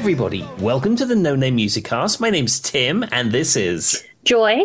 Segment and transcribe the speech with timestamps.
[0.00, 0.64] Hello and welcome, everybody.
[0.64, 2.22] Welcome to the No Name Music Cast.
[2.22, 4.62] My name's Tim, and this is Joy.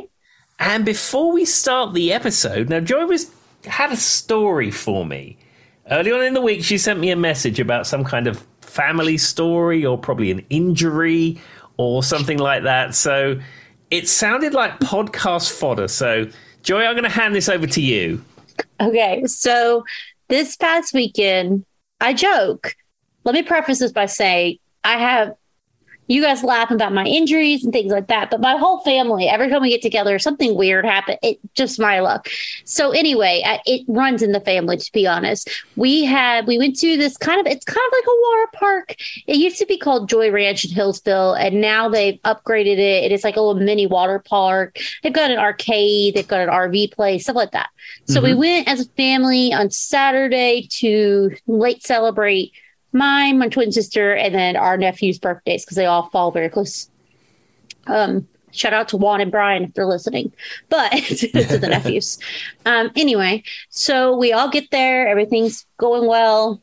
[0.60, 3.30] And before we start the episode, now Joy was
[3.66, 5.38] had a story for me.
[5.92, 9.18] Early on in the week, she sent me a message about some kind of family
[9.18, 11.42] story, or probably an injury,
[11.76, 12.96] or something like that.
[12.96, 13.38] So
[13.92, 15.90] it sounded like podcast fodder.
[15.90, 16.30] So
[16.64, 18.24] Joy, I'm going to hand this over to you.
[18.80, 19.84] Okay, so
[20.30, 21.66] this past weekend,
[22.00, 22.74] I joke.
[23.26, 25.36] Let me preface this by saying I have
[26.08, 29.50] you guys laugh about my injuries and things like that, but my whole family, every
[29.50, 31.18] time we get together, something weird happens.
[31.24, 32.28] It just my luck.
[32.64, 34.78] So anyway, it runs in the family.
[34.78, 38.06] To be honest, we had we went to this kind of it's kind of like
[38.06, 38.96] a water park.
[39.28, 43.06] It used to be called Joy Ranch in Hillsville, and now they've upgraded it.
[43.06, 44.78] It is like a little mini water park.
[45.02, 47.70] They've got an arcade, they've got an RV place, stuff like that.
[48.06, 48.26] So mm-hmm.
[48.26, 52.52] we went as a family on Saturday to late celebrate
[52.96, 56.90] mine, my twin sister, and then our nephew's birthdays because they all fall very close.
[57.88, 60.34] Um, shout out to Juan and Brian if they're listening,
[60.70, 62.18] but to the nephews.
[62.66, 66.62] Um, anyway, so we all get there, everything's going well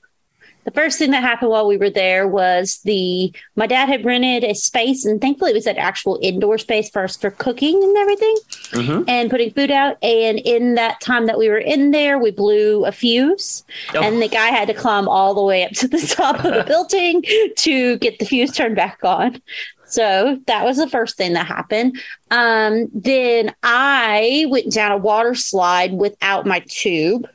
[0.64, 4.44] the first thing that happened while we were there was the my dad had rented
[4.44, 7.96] a space and thankfully it was an actual indoor space for us for cooking and
[7.96, 8.36] everything
[8.70, 9.02] mm-hmm.
[9.08, 12.84] and putting food out and in that time that we were in there we blew
[12.84, 14.02] a fuse oh.
[14.02, 16.64] and the guy had to climb all the way up to the top of the
[16.66, 17.22] building
[17.56, 19.40] to get the fuse turned back on
[19.84, 22.00] so that was the first thing that happened.
[22.30, 27.28] Um, then I went down a water slide without my tube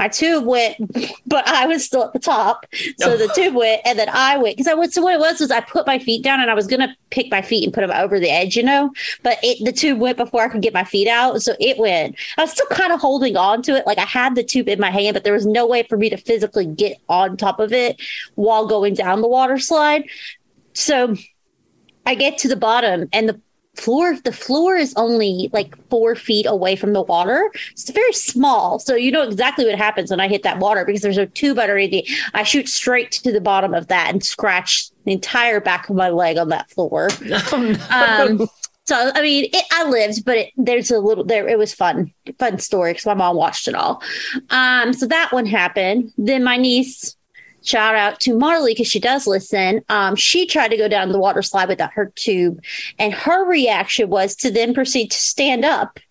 [0.00, 0.76] my tube went,
[1.26, 2.64] but I was still at the top.
[2.96, 4.94] So the tube went, and then I went because I went.
[4.94, 7.30] So what it was was I put my feet down, and I was gonna pick
[7.30, 8.94] my feet and put them over the edge, you know.
[9.22, 12.16] But it, the tube went before I could get my feet out, so it went.
[12.38, 14.80] I was still kind of holding on to it, like I had the tube in
[14.80, 17.74] my hand, but there was no way for me to physically get on top of
[17.74, 18.00] it
[18.36, 20.04] while going down the water slide.
[20.72, 21.14] So
[22.06, 23.38] I get to the bottom, and the
[23.80, 28.78] floor the floor is only like four feet away from the water it's very small
[28.78, 31.58] so you know exactly what happens when i hit that water because there's a tube
[31.58, 35.96] underneath i shoot straight to the bottom of that and scratch the entire back of
[35.96, 37.08] my leg on that floor
[37.52, 38.42] oh, no.
[38.42, 38.48] um,
[38.86, 41.46] so I mean, it, I lived, but it, there's a little there.
[41.46, 44.02] It was fun, fun story because my mom watched it all.
[44.48, 46.12] Um, so that one happened.
[46.18, 47.14] Then my niece
[47.62, 49.82] shout out to Marley because she does listen.
[49.88, 52.62] Um, she tried to go down the water slide without her tube,
[52.98, 55.98] and her reaction was to then proceed to stand up.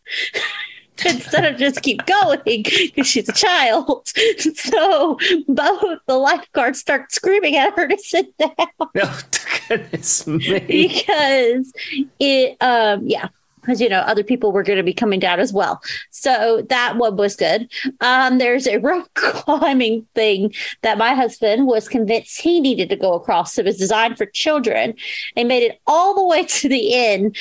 [1.05, 4.11] instead of just keep going because she's a child.
[4.53, 5.17] So
[5.47, 8.51] both the lifeguards start screaming at her to sit down.
[8.93, 9.11] No,
[9.67, 10.59] goodness me.
[10.59, 11.73] Because
[12.19, 13.29] it, um, yeah,
[13.69, 15.80] because you know other people were going to be coming down as well.
[16.09, 17.69] So that one was good.
[18.02, 23.13] Um, there's a rope climbing thing that my husband was convinced he needed to go
[23.13, 23.58] across.
[23.59, 24.96] It was designed for children.
[25.35, 27.38] They made it all the way to the end,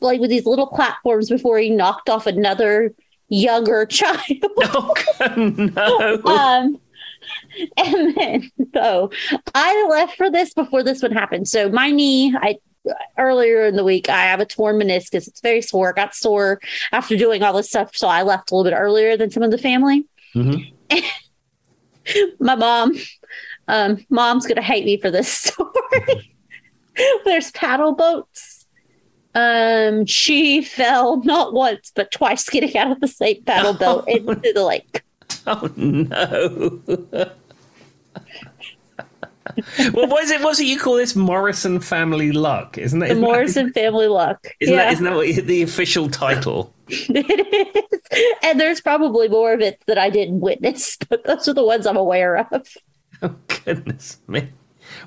[0.00, 2.94] like with these little platforms before he knocked off another
[3.28, 4.22] younger child.
[4.56, 4.94] No,
[5.56, 6.22] no.
[6.24, 6.80] um,
[7.76, 9.10] and then so
[9.54, 11.48] I left for this before this one happened.
[11.48, 12.56] So my knee, I
[13.18, 15.28] earlier in the week, I have a torn meniscus.
[15.28, 15.90] It's very sore.
[15.90, 16.60] I got sore
[16.92, 17.96] after doing all this stuff.
[17.96, 20.06] So I left a little bit earlier than some of the family.
[20.34, 20.98] Mm-hmm.
[22.40, 22.92] My mom,
[23.68, 26.32] um, mom's going to hate me for this story.
[27.24, 28.66] There's paddle boats.
[29.34, 34.10] Um, she fell not once, but twice getting out of the same paddle boat oh,
[34.10, 35.02] into the lake.
[35.46, 37.30] Oh, no
[39.92, 40.40] well, what is it?
[40.40, 41.16] What's it you call this?
[41.16, 43.06] Morrison family luck, isn't it?
[43.06, 44.46] The isn't Morrison that, family luck.
[44.60, 44.84] Isn't yeah.
[44.84, 46.72] that isn't that what, the official title?
[46.88, 51.54] it is, and there's probably more of it that I didn't witness, but those are
[51.54, 52.68] the ones I'm aware of.
[53.22, 53.34] Oh
[53.64, 54.50] goodness me!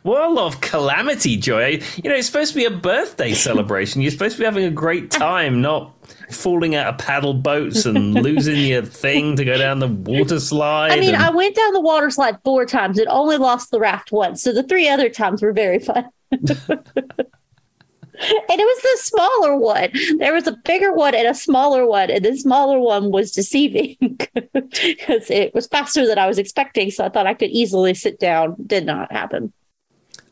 [0.03, 1.81] Lot of calamity, Joy.
[1.97, 4.01] You know, it's supposed to be a birthday celebration.
[4.01, 5.93] You're supposed to be having a great time, not
[6.31, 10.91] falling out of paddle boats and losing your thing to go down the water slide.
[10.91, 11.23] I mean, and...
[11.23, 14.41] I went down the water slide four times and only lost the raft once.
[14.41, 16.09] So the three other times were very fun.
[16.31, 16.79] and it
[18.49, 19.89] was the smaller one.
[20.17, 23.97] There was a bigger one and a smaller one, and the smaller one was deceiving
[24.33, 26.91] because it was faster than I was expecting.
[26.91, 28.55] So I thought I could easily sit down.
[28.65, 29.53] Did not happen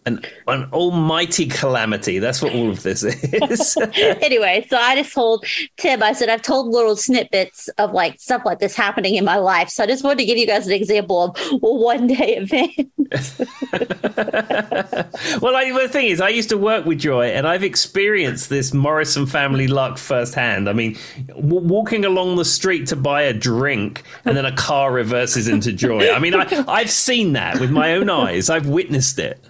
[0.07, 2.19] an, an almighty calamity.
[2.19, 3.77] That's what all of this is.
[4.21, 5.45] anyway, so I just told
[5.75, 9.37] Tim, I said, I've told little snippets of like stuff like this happening in my
[9.37, 9.69] life.
[9.69, 12.91] So I just wanted to give you guys an example of one day event.
[15.41, 18.73] well, I, the thing is, I used to work with Joy and I've experienced this
[18.73, 20.69] Morrison family luck firsthand.
[20.69, 24.93] I mean, w- walking along the street to buy a drink and then a car
[24.93, 26.11] reverses into Joy.
[26.11, 29.43] I mean, I, I've seen that with my own eyes, I've witnessed it.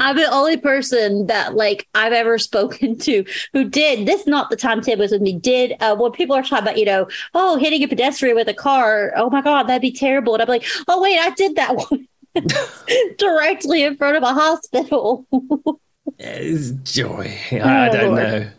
[0.00, 4.26] I'm the only person that like I've ever spoken to who did this.
[4.26, 5.38] Not the time Tim was with me.
[5.38, 8.54] Did uh, when people are talking about you know oh hitting a pedestrian with a
[8.54, 9.12] car.
[9.16, 10.34] Oh my god, that'd be terrible.
[10.34, 12.08] And I'm like, oh wait, I did that one
[13.18, 15.26] directly in front of a hospital.
[16.18, 17.36] It's joy.
[17.52, 18.50] I, I don't know.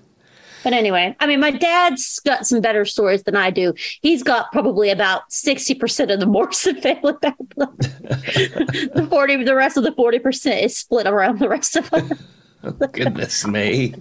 [0.65, 3.73] But anyway, I mean, my dad's got some better stories than I do.
[4.01, 7.77] He's got probably about sixty percent of the Morrison family background.
[7.79, 12.11] the forty, the rest of the forty percent is split around the rest of us.
[12.63, 13.93] Oh, goodness me.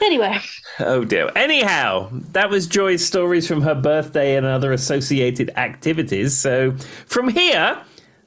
[0.00, 0.38] Anyway,
[0.80, 1.30] Oh dear.
[1.36, 6.34] Anyhow, that was Joy's stories from her birthday and other associated activities.
[6.34, 6.72] So
[7.06, 7.78] from here,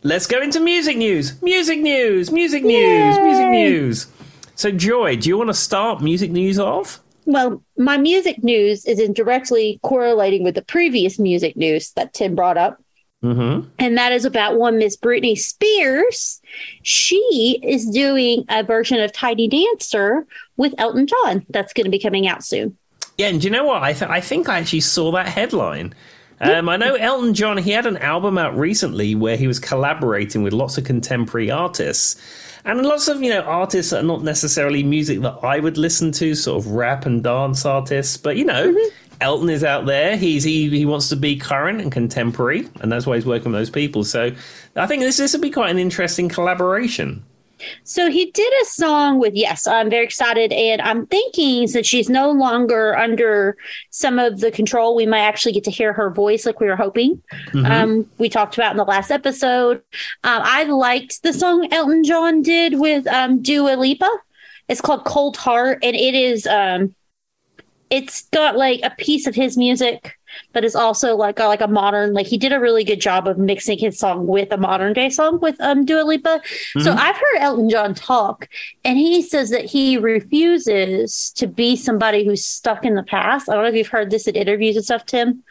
[0.03, 1.41] let's go into music news.
[1.41, 3.49] Music news, music news, music Yay!
[3.51, 4.07] news.
[4.59, 6.99] So Joy, do you want to start music news off?
[7.23, 12.35] well, my music news is in directly correlating with the previous music news that Tim
[12.35, 12.83] brought up.
[13.23, 13.69] Mm-hmm.
[13.79, 16.41] And that is about one Miss Britney Spears.
[16.81, 20.27] She is doing a version of Tiny Dancer
[20.57, 21.45] with Elton John.
[21.49, 22.77] That's going to be coming out soon.
[23.17, 23.81] Yeah, and do you know what?
[23.81, 25.93] I, th- I think I actually saw that headline.
[26.41, 30.43] Um, I know Elton John, he had an album out recently where he was collaborating
[30.43, 32.19] with lots of contemporary artists.
[32.65, 36.11] And lots of, you know, artists that are not necessarily music that I would listen
[36.13, 38.17] to, sort of rap and dance artists.
[38.17, 38.95] But, you know, mm-hmm.
[39.21, 40.17] Elton is out there.
[40.17, 43.59] He's he, he wants to be current and contemporary, and that's why he's working with
[43.59, 44.03] those people.
[44.03, 44.31] So
[44.75, 47.23] I think this this would be quite an interesting collaboration.
[47.83, 49.67] So he did a song with Yes.
[49.67, 53.57] I'm very excited, and I'm thinking since she's no longer under
[53.89, 56.75] some of the control, we might actually get to hear her voice like we were
[56.75, 57.21] hoping.
[57.65, 59.77] Um, we talked about in the last episode.
[60.23, 64.09] Um, I liked the song Elton John did with um, Dua Lipa.
[64.67, 66.95] It's called Cold Heart, and it is um,
[67.89, 70.18] it's got like a piece of his music
[70.53, 73.27] but it's also like got like a modern like he did a really good job
[73.27, 76.41] of mixing his song with a modern day song with um Dua Lipa.
[76.81, 78.47] So I've heard Elton John talk
[78.83, 83.49] and he says that he refuses to be somebody who's stuck in the past.
[83.49, 85.43] I don't know if you've heard this in interviews and stuff, Tim,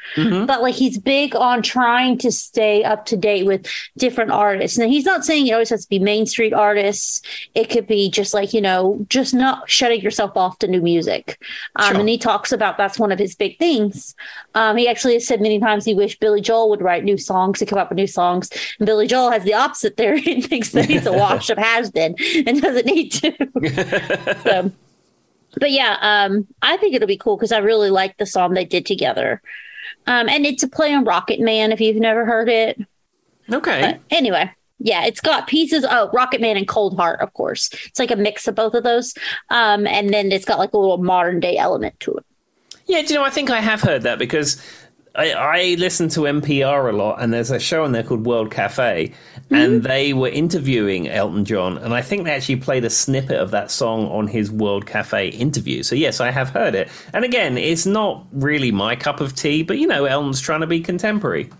[0.46, 3.66] but like he's big on trying to stay up to date with
[3.96, 4.78] different artists.
[4.78, 7.22] And he's not saying it always has to be Main Street artists.
[7.54, 11.38] It could be just like, you know, just not shutting yourself off to new music.
[11.76, 12.00] Um, Sure.
[12.00, 14.14] And he talks about that's one of his big things.
[14.58, 17.60] Um, he actually has said many times he wished Billy Joel would write new songs
[17.60, 18.50] to come up with new songs.
[18.80, 20.16] And Billy Joel has the opposite there.
[20.28, 23.32] He thinks that he's a wash of has been and doesn't need to.
[24.42, 24.72] so,
[25.60, 28.64] but yeah, um, I think it'll be cool because I really like the song they
[28.64, 29.40] did together.
[30.08, 32.80] Um, and it's a play on Rocket Man if you've never heard it.
[33.52, 33.80] Okay.
[33.80, 34.50] But anyway,
[34.80, 35.86] yeah, it's got pieces.
[35.88, 37.70] Oh, Rocket Man and Cold Heart, of course.
[37.86, 39.14] It's like a mix of both of those.
[39.50, 42.24] Um, and then it's got like a little modern day element to it.
[42.88, 44.60] Yeah, do you know, I think I have heard that because
[45.14, 48.50] I, I listen to NPR a lot, and there's a show on there called World
[48.50, 49.12] Cafe,
[49.50, 49.86] and mm-hmm.
[49.86, 53.70] they were interviewing Elton John, and I think they actually played a snippet of that
[53.70, 55.82] song on his World Cafe interview.
[55.82, 56.88] So, yes, I have heard it.
[57.12, 60.66] And again, it's not really my cup of tea, but you know, Elton's trying to
[60.66, 61.50] be contemporary.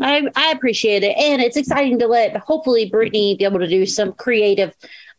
[0.00, 1.16] I, I appreciate it.
[1.16, 4.74] And it's exciting to let hopefully Britney be able to do some creative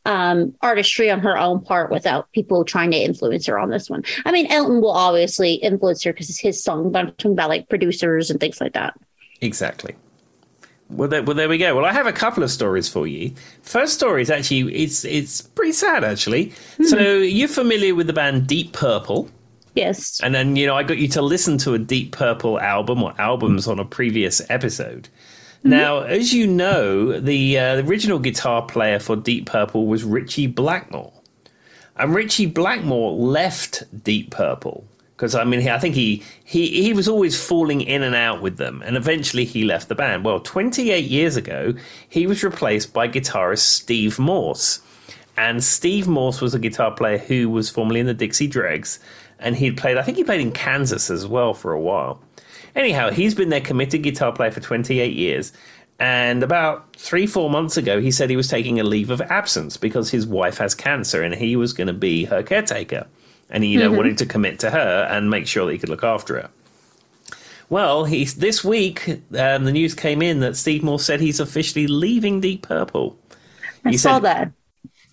[0.07, 4.03] um, artistry on her own part without people trying to influence her on this one.
[4.25, 7.49] I mean, Elton will obviously influence her because it's his song, but I'm talking about
[7.49, 8.95] like producers and things like that.
[9.41, 9.95] Exactly.
[10.89, 11.75] Well there, well, there we go.
[11.75, 13.33] Well, I have a couple of stories for you.
[13.61, 16.53] First story is actually it's it's pretty sad actually.
[16.85, 19.29] So you're familiar with the band Deep Purple?
[19.75, 20.21] Yes.
[20.23, 23.13] And then, you know, I got you to listen to a Deep Purple album or
[23.19, 25.09] albums on a previous episode.
[25.69, 30.47] Now, as you know, the, uh, the original guitar player for Deep Purple was Ritchie
[30.47, 31.13] Blackmore.
[31.95, 37.07] And Ritchie Blackmore left Deep Purple because I mean, I think he, he he was
[37.07, 40.23] always falling in and out with them, and eventually he left the band.
[40.23, 41.73] Well, 28 years ago,
[42.07, 44.79] he was replaced by guitarist Steve Morse,
[45.35, 48.99] and Steve Morse was a guitar player who was formerly in the Dixie Dregs,
[49.39, 49.97] and he'd played.
[49.97, 52.21] I think he played in Kansas as well for a while.
[52.77, 55.51] Anyhow, he's been their committed guitar player for 28 years.
[55.99, 59.77] And about three, four months ago, he said he was taking a leave of absence
[59.77, 63.07] because his wife has cancer and he was going to be her caretaker.
[63.49, 65.89] And he, you know, wanted to commit to her and make sure that he could
[65.89, 66.49] look after her.
[67.69, 69.09] Well, he's this week.
[69.35, 73.17] Um, the news came in that Steve Morse said he's officially leaving Deep Purple.
[73.83, 74.51] I He saw said- that.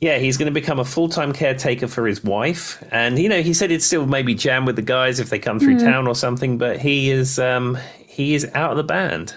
[0.04, 3.40] Yeah, he's going to become a full time caretaker for his wife, and you know,
[3.40, 6.14] he said he'd still maybe jam with the guys if they come through town or
[6.14, 6.58] something.
[6.58, 9.34] But he is um, he is out of the band.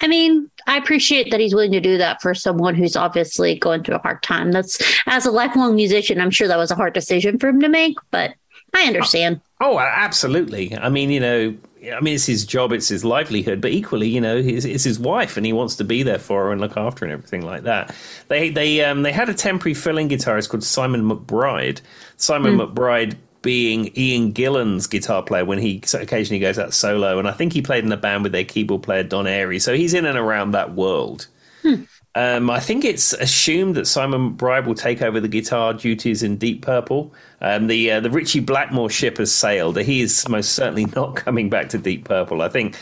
[0.00, 3.84] I mean, I appreciate that he's willing to do that for someone who's obviously going
[3.84, 4.50] through a hard time.
[4.50, 7.68] That's as a lifelong musician, I'm sure that was a hard decision for him to
[7.68, 8.32] make, but
[8.72, 9.42] I understand.
[9.60, 10.74] Oh, absolutely.
[10.74, 11.54] I mean, you know,
[11.90, 15.00] I mean, it's his job, it's his livelihood, but equally, you know, it's, it's his
[15.00, 17.42] wife, and he wants to be there for her and look after her and everything
[17.42, 17.94] like that.
[18.28, 21.80] They they um, they had a temporary filling guitarist called Simon McBride.
[22.16, 22.72] Simon mm.
[22.72, 27.52] McBride being Ian Gillan's guitar player when he occasionally goes out solo, and I think
[27.52, 30.16] he played in a band with their keyboard player Don Airey, so he's in and
[30.16, 31.26] around that world.
[31.62, 31.82] Hmm.
[32.14, 36.36] Um, I think it's assumed that Simon McBride will take over the guitar duties in
[36.36, 37.12] Deep Purple.
[37.40, 39.78] Um, the uh, the Ritchie Blackmore ship has sailed.
[39.78, 42.42] He is most certainly not coming back to Deep Purple.
[42.42, 42.76] I think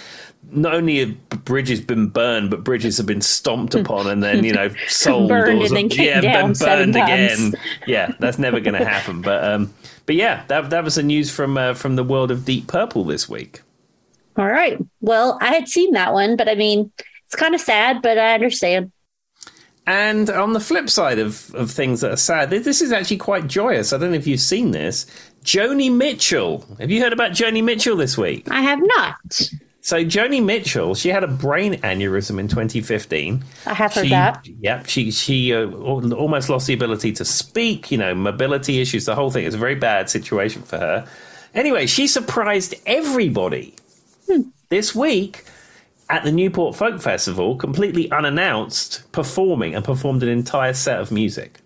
[0.50, 4.52] not only have bridges been burned, but bridges have been stomped upon and then you
[4.52, 7.52] know sold burned or and then yeah, been burned again.
[7.86, 9.22] Yeah, that's never going to happen.
[9.22, 9.72] But um,
[10.06, 13.04] but yeah, that that was the news from uh, from the world of Deep Purple
[13.04, 13.62] this week.
[14.36, 14.78] All right.
[15.00, 16.90] Well, I had seen that one, but I mean,
[17.26, 18.90] it's kind of sad, but I understand.
[19.90, 23.48] And on the flip side of, of things that are sad, this is actually quite
[23.48, 23.92] joyous.
[23.92, 25.04] I don't know if you've seen this.
[25.42, 26.64] Joni Mitchell.
[26.78, 28.48] Have you heard about Joni Mitchell this week?
[28.52, 29.50] I have not.
[29.80, 33.42] So Joni Mitchell, she had a brain aneurysm in 2015.
[33.66, 34.46] I have heard she, that.
[34.60, 37.90] Yep, she she uh, almost lost the ability to speak.
[37.90, 39.44] You know, mobility issues, the whole thing.
[39.44, 41.08] It's a very bad situation for her.
[41.52, 43.74] Anyway, she surprised everybody
[44.28, 44.42] hmm.
[44.68, 45.44] this week
[46.10, 51.60] at the Newport Folk Festival, completely unannounced, performing and performed an entire set of music.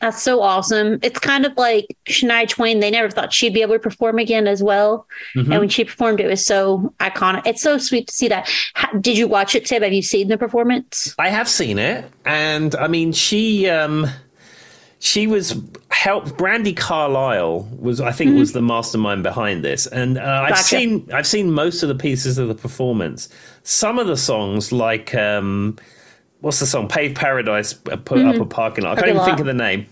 [0.00, 0.98] That's so awesome.
[1.02, 2.80] It's kind of like Shania Twain.
[2.80, 5.06] They never thought she'd be able to perform again as well.
[5.34, 5.52] Mm-hmm.
[5.52, 7.46] And when she performed, it was so iconic.
[7.46, 8.50] It's so sweet to see that.
[8.74, 9.82] How, did you watch it, Tim?
[9.82, 11.14] Have you seen the performance?
[11.18, 12.04] I have seen it.
[12.24, 13.68] And I mean, she.
[13.68, 14.06] Um,
[14.98, 15.60] she was
[15.90, 16.36] helped.
[16.36, 18.40] Brandi Carlile was, I think, mm-hmm.
[18.40, 20.62] was the mastermind behind this, and uh, I've gotcha.
[20.64, 23.28] seen I've seen most of the pieces of the performance.
[23.62, 25.76] Some of the songs, like um,
[26.40, 26.88] what's the song?
[26.88, 28.28] Pave Paradise, uh, put mm-hmm.
[28.28, 28.98] up a parking lot.
[28.98, 29.86] I can't even think of the name.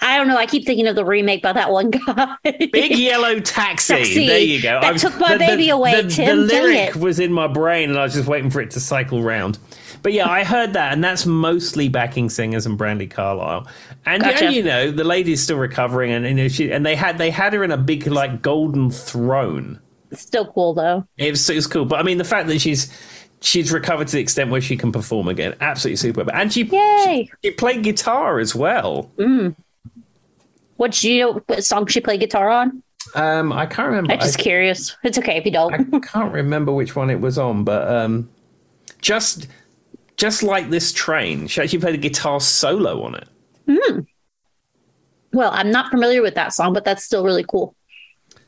[0.00, 0.36] I don't know.
[0.36, 2.36] I keep thinking of the remake by that one guy.
[2.44, 3.94] Big Yellow Taxi.
[3.94, 4.26] Taxi.
[4.26, 4.80] There you go.
[4.80, 6.46] That was, took my the, baby the, away, the, Tim.
[6.46, 9.22] The lyric was in my brain, and I was just waiting for it to cycle
[9.22, 9.58] round.
[10.02, 13.66] But yeah, I heard that, and that's mostly backing singers and Brandi Carlile.
[14.06, 14.44] And gotcha.
[14.44, 17.30] yeah, you know, the lady's still recovering, and you know, she and they had they
[17.30, 19.80] had her in a big like golden throne.
[20.12, 21.06] Still cool though.
[21.16, 22.92] It was, it was cool, but I mean, the fact that she's
[23.40, 26.30] she's recovered to the extent where she can perform again, absolutely superb.
[26.32, 27.28] And she Yay.
[27.42, 29.10] she, she played guitar as well.
[29.16, 29.54] Mm.
[30.78, 31.42] What do you know?
[31.46, 32.82] What song she played guitar on?
[33.14, 34.12] Um, I can't remember.
[34.12, 34.96] I'm just I, curious.
[35.02, 35.94] It's okay if you don't.
[35.94, 38.30] I can't remember which one it was on, but um,
[39.00, 39.48] just
[40.16, 43.28] just like this train, she actually played a guitar solo on it.
[43.68, 44.00] Hmm.
[45.32, 47.74] Well, I'm not familiar with that song, but that's still really cool.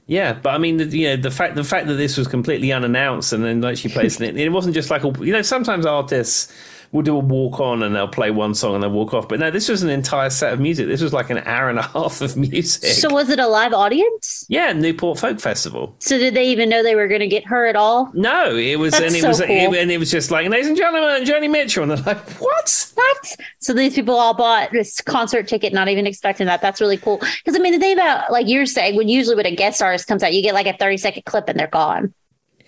[0.07, 2.73] Yeah, but I mean, the, you know, the fact the fact that this was completely
[2.73, 5.85] unannounced and then like she plays it, it wasn't just like a, you know, sometimes
[5.85, 6.53] artists
[6.93, 9.29] will do a walk on and they'll play one song and they'll walk off.
[9.29, 10.89] But no, this was an entire set of music.
[10.89, 12.91] This was like an hour and a half of music.
[12.91, 14.45] So was it a live audience?
[14.49, 15.95] Yeah, Newport Folk Festival.
[16.01, 18.11] So did they even know they were going to get her at all?
[18.13, 19.49] No, it was, That's and it so was, cool.
[19.51, 22.93] it, and it was just like, ladies and gentlemen, Joni Mitchell, and they're like, what?
[22.95, 23.37] What?
[23.61, 26.61] So these people all bought this concert ticket, not even expecting that.
[26.61, 27.19] That's really cool.
[27.19, 30.07] Because I mean, the thing about like you're saying, when usually when a guest artist
[30.09, 32.15] comes out, you get like a 30 second clip and they're gone.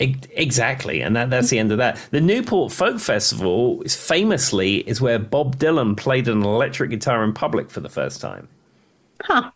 [0.02, 1.98] Exactly, and that, that's the end of that.
[2.10, 7.32] The Newport Folk Festival is famously is where Bob Dylan played an electric guitar in
[7.32, 8.48] public for the first time.
[9.22, 9.50] Huh.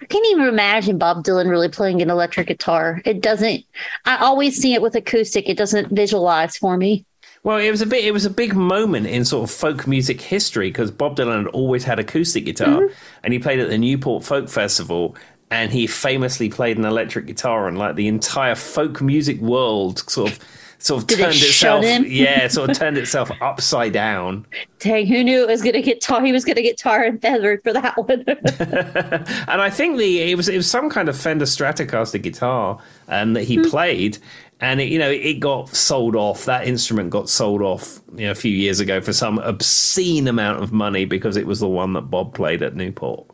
[0.00, 3.02] I can't even imagine Bob Dylan really playing an electric guitar.
[3.04, 3.64] It doesn't.
[4.04, 5.48] I always see it with acoustic.
[5.48, 7.04] It doesn't visualize for me.
[7.44, 8.04] Well, it was a bit.
[8.04, 11.46] It was a big moment in sort of folk music history because Bob Dylan had
[11.48, 12.94] always had acoustic guitar, mm-hmm.
[13.24, 15.16] and he played at the Newport Folk Festival,
[15.52, 20.32] and he famously played an electric guitar, and like the entire folk music world sort
[20.32, 20.38] of
[20.78, 24.46] sort of Did turned it itself yeah sort of turned itself upside down.
[24.78, 27.04] Dang who knew it was going to get tar he was going to get tar
[27.04, 28.24] and feathered for that one.
[29.52, 33.34] And i think the it was it was some kind of fender stratocaster guitar um,
[33.34, 33.68] that he mm.
[33.68, 34.16] played.
[34.60, 38.30] And it, you know it got sold off that instrument got sold off you know,
[38.30, 41.92] a few years ago for some obscene amount of money because it was the one
[41.92, 43.26] that bob played at newport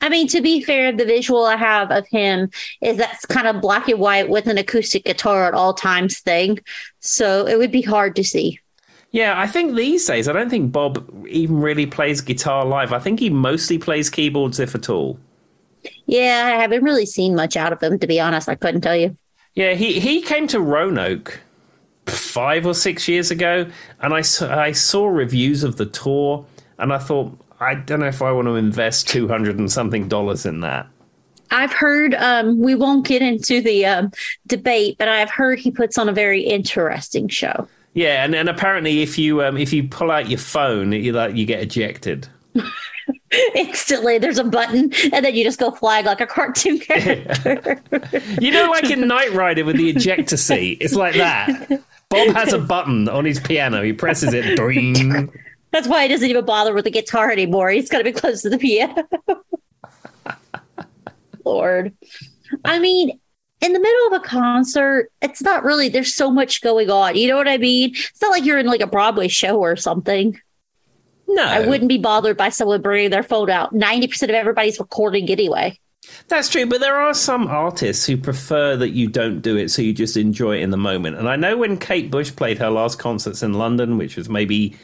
[0.00, 3.60] I mean, to be fair, the visual I have of him is that's kind of
[3.60, 6.58] black and white with an acoustic guitar at all times thing.
[7.00, 8.60] So it would be hard to see.
[9.10, 12.92] Yeah, I think these days, I don't think Bob even really plays guitar live.
[12.92, 15.18] I think he mostly plays keyboards, if at all.
[16.06, 18.48] Yeah, I haven't really seen much out of him, to be honest.
[18.48, 19.16] I couldn't tell you.
[19.54, 21.40] Yeah, he, he came to Roanoke
[22.06, 23.66] five or six years ago,
[24.00, 26.44] and I I saw reviews of the tour,
[26.78, 30.08] and I thought, I don't know if I want to invest two hundred and something
[30.08, 30.86] dollars in that.
[31.50, 34.12] I've heard um, we won't get into the um,
[34.46, 37.68] debate, but I've heard he puts on a very interesting show.
[37.94, 41.34] Yeah, and, and apparently, if you um, if you pull out your phone, you like
[41.34, 42.28] you get ejected.
[43.54, 47.80] Instantly, there's a button, and then you just go flying like a cartoon character.
[48.40, 51.82] you know, like in Knight Rider with the ejector seat, it's like that.
[52.08, 53.82] Bob has a button on his piano.
[53.82, 54.56] He presses it.
[55.70, 57.70] That's why he doesn't even bother with the guitar anymore.
[57.70, 59.06] He's got to be close to the piano.
[61.44, 61.94] Lord.
[62.64, 63.18] I mean,
[63.60, 67.16] in the middle of a concert, it's not really, there's so much going on.
[67.16, 67.90] You know what I mean?
[67.90, 70.40] It's not like you're in like a Broadway show or something.
[71.26, 71.44] No.
[71.44, 73.74] I wouldn't be bothered by someone bringing their phone out.
[73.74, 75.78] 90% of everybody's recording anyway.
[76.28, 79.82] That's true, but there are some artists who prefer that you don't do it so
[79.82, 81.16] you just enjoy it in the moment.
[81.16, 84.76] And I know when Kate Bush played her last concerts in London, which was maybe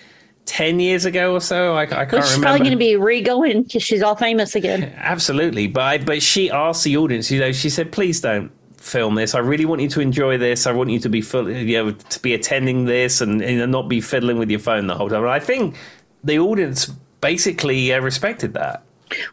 [0.46, 1.74] 10 years ago or so.
[1.74, 2.46] I, I can't Which she's remember.
[2.46, 4.92] probably going to be re-going because she's all famous again.
[4.96, 5.66] Absolutely.
[5.66, 9.34] But, I, but she asked the audience, you know, she said, please don't film this.
[9.34, 10.66] I really want you to enjoy this.
[10.66, 13.88] I want you to be full, you know, to be attending this and, and not
[13.88, 15.22] be fiddling with your phone the whole time.
[15.22, 15.76] And I think
[16.22, 16.86] the audience
[17.20, 18.82] basically uh, respected that.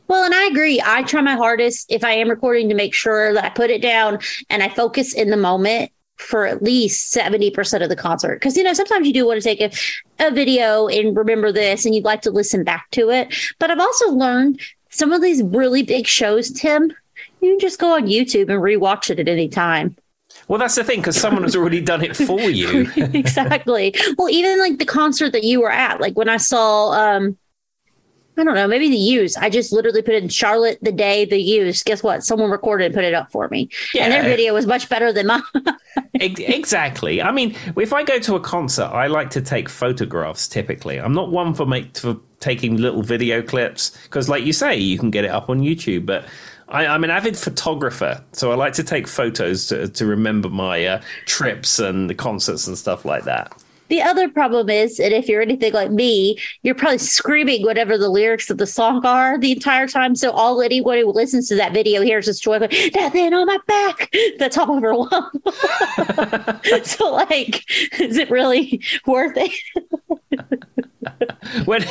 [0.08, 0.82] Well, and I agree.
[0.84, 3.82] I try my hardest if I am recording to make sure that I put it
[3.82, 5.92] down and I focus in the moment
[6.22, 8.36] for at least 70% of the concert.
[8.36, 11.86] Because, you know, sometimes you do want to take a, a video and remember this
[11.86, 13.34] and you'd like to listen back to it.
[13.60, 16.94] But I've also learned some of these really big shows, Tim,
[17.42, 19.96] you can just go on YouTube and rewatch it at any time.
[20.48, 22.90] Well, that's the thing because someone has already done it for you.
[22.96, 23.96] exactly.
[24.18, 27.38] Well, even like the concert that you were at, like when I saw, um,
[28.38, 29.36] I don't know, maybe the use.
[29.38, 31.84] I just literally put in Charlotte the day the use.
[31.84, 32.24] Guess what?
[32.24, 34.06] Someone recorded and put it up for me, Yeah.
[34.06, 35.42] and their video was much better than mine.
[36.24, 37.22] Exactly.
[37.22, 40.48] I mean, if I go to a concert, I like to take photographs.
[40.48, 44.76] Typically, I'm not one for make for taking little video clips because, like you say,
[44.76, 46.06] you can get it up on YouTube.
[46.06, 46.26] But
[46.70, 50.86] I, I'm an avid photographer, so I like to take photos to to remember my
[50.86, 53.52] uh, trips and the concerts and stuff like that.
[53.92, 58.08] The other problem is, and if you're anything like me, you're probably screaming whatever the
[58.08, 60.16] lyrics of the song are the entire time.
[60.16, 64.16] So all anyone who listens to that video hears is like, nothing on my back.
[64.40, 65.42] That's all overwhelmed.
[66.86, 69.52] so, like, is it really worth it?
[71.66, 71.84] when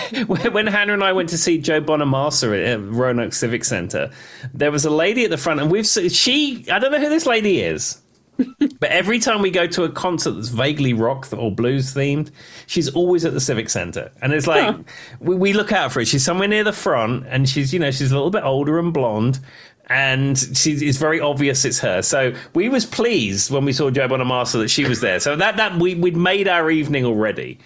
[0.53, 4.11] when Hannah and I went to see Joe Bonamassa at Roanoke Civic Center,
[4.55, 7.27] there was a lady at the front, and we've she I don't know who this
[7.27, 8.00] lady is.
[8.81, 12.31] but every time we go to a concert that's vaguely rock or blues themed,
[12.67, 14.11] she's always at the Civic Center.
[14.23, 14.83] And it's like, Huh.
[15.21, 16.05] we, we look out for her.
[16.05, 18.93] She's somewhere near the front, and she's, you know, she's a little bit older and
[18.93, 19.41] blonde.
[19.89, 22.01] And she, it's very obvious it's her.
[22.03, 25.19] So we was pleased when we saw Joe Bonamassa that she was there.
[25.19, 27.59] So that, that we, we'd made our evening already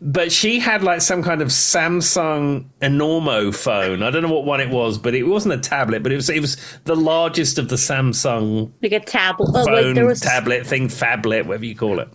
[0.00, 4.02] but she had like some kind of Samsung Enormo phone.
[4.02, 6.30] I don't know what one it was, but it wasn't a tablet, but it was
[6.30, 9.50] it was the largest of the Samsung Like a tablet.
[9.54, 12.08] Oh, phone wait, there was tablet thing, phablet, whatever you call it.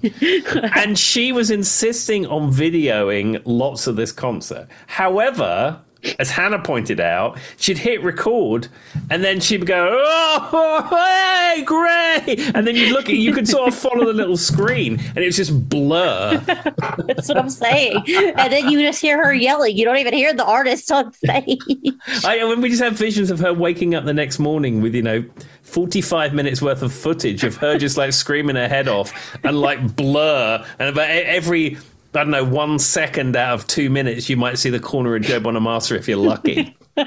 [0.75, 4.67] and she was insisting on videoing lots of this concert.
[4.87, 5.79] However,
[6.19, 8.67] as Hannah pointed out, she'd hit record
[9.09, 13.67] and then she'd go, "Oh, hey, great!" And then you'd look at, you could sort
[13.67, 16.37] of follow the little screen, and it was just blur.
[16.45, 18.03] That's what I'm saying.
[18.07, 19.77] and then you just hear her yelling.
[19.77, 21.59] You don't even hear the artist on stage.
[22.23, 25.01] I, when we just have visions of her waking up the next morning with, you
[25.01, 25.25] know,
[25.63, 29.95] 45 minutes worth of footage of her just like screaming her head off and like
[29.95, 30.65] blur.
[30.79, 31.77] And about every,
[32.15, 35.23] I don't know, one second out of two minutes, you might see the corner of
[35.23, 36.75] Joe Bonamassa if you're lucky.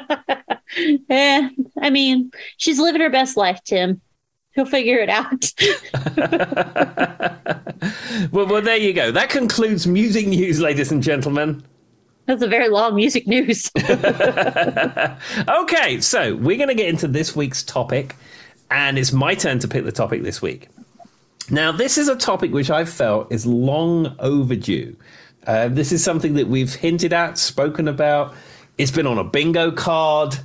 [1.09, 1.49] Eh,
[1.81, 4.03] I mean, she's living her best life, Tim.
[4.55, 5.51] He'll figure it out.
[8.33, 9.11] well, well, there you go.
[9.11, 11.65] That concludes music news, ladies and gentlemen.
[12.27, 13.71] That's a very long music news.
[15.49, 18.15] Okay, so we're going to get into this week's topic,
[18.71, 20.69] and it's my turn to pick the topic this week.
[21.51, 24.97] Now, this is a topic which I've felt is long overdue.
[25.47, 28.35] Uh, this is something that we've hinted at, spoken about.
[28.77, 30.39] It's been on a bingo card.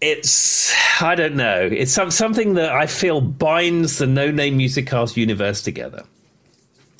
[0.00, 5.16] It's, I don't know, it's some, something that I feel binds the no name musicals
[5.16, 6.02] universe together.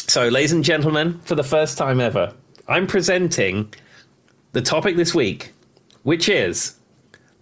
[0.07, 2.35] So, ladies and gentlemen, for the first time ever,
[2.69, 3.73] I'm presenting
[4.53, 5.53] the topic this week,
[6.03, 6.75] which is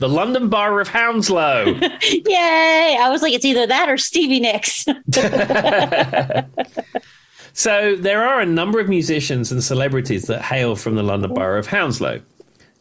[0.03, 1.65] the London Borough of Hounslow.
[2.03, 2.99] Yay!
[3.01, 4.85] I was like, it's either that or Stevie Nicks.
[7.53, 11.61] so there are a number of musicians and celebrities that hail from the London Borough
[11.61, 12.21] of Hounslow.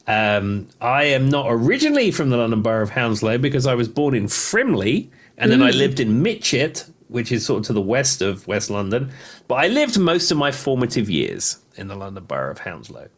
[0.08, 4.16] Um, I am not originally from the London Borough of Hounslow because I was born
[4.16, 8.24] in Frimley and then I lived in Mytchett, which is sort of to the west
[8.24, 9.12] of West London.
[9.48, 13.10] But I lived most of my formative years in the London Borough of Hounslow.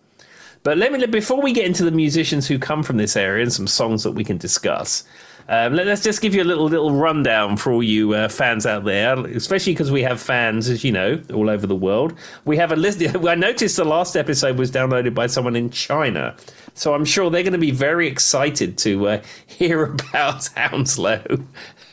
[0.64, 3.54] But let me before we get into the musicians who come from this area and
[3.54, 5.04] some songs that we can discuss.
[5.50, 8.66] Um, let, us just give you a little little rundown for all you uh, fans
[8.66, 12.14] out there, especially because we have fans, as you know, all over the world.
[12.46, 13.04] We have a list.
[13.28, 16.36] I noticed the last episode was downloaded by someone in China,
[16.76, 21.44] so I'm sure they're going to be very excited to uh, hear about Hounslow.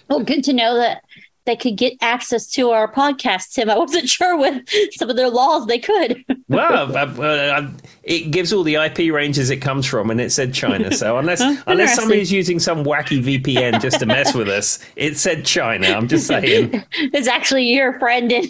[0.09, 1.03] Well, good to know that
[1.47, 3.71] they could get access to our podcast, Tim.
[3.71, 6.25] I wasn't sure with some of their laws they could.
[6.49, 7.71] well, uh, uh,
[8.03, 10.93] it gives all the IP ranges it comes from, and it said China.
[10.93, 15.45] So unless unless somebody's using some wacky VPN just to mess with us, it said
[15.45, 15.89] China.
[15.89, 16.85] I'm just saying.
[16.93, 18.45] it's actually your friend in,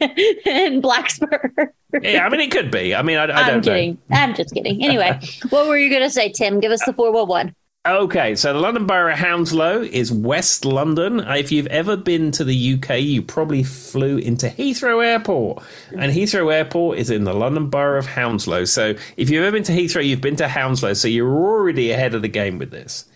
[0.00, 1.70] in Blacksburg.
[2.02, 2.94] yeah, I mean it could be.
[2.94, 3.98] I mean, I, I am kidding.
[4.08, 4.16] Know.
[4.16, 4.82] I'm just kidding.
[4.82, 5.18] Anyway,
[5.50, 6.60] what were you going to say, Tim?
[6.60, 7.54] Give us the four one one.
[7.88, 11.20] Okay, so the London Borough of Hounslow is West London.
[11.20, 15.62] If you've ever been to the UK, you probably flew into Heathrow Airport.
[15.96, 18.66] And Heathrow Airport is in the London Borough of Hounslow.
[18.66, 20.92] So if you've ever been to Heathrow, you've been to Hounslow.
[20.92, 23.06] So you're already ahead of the game with this.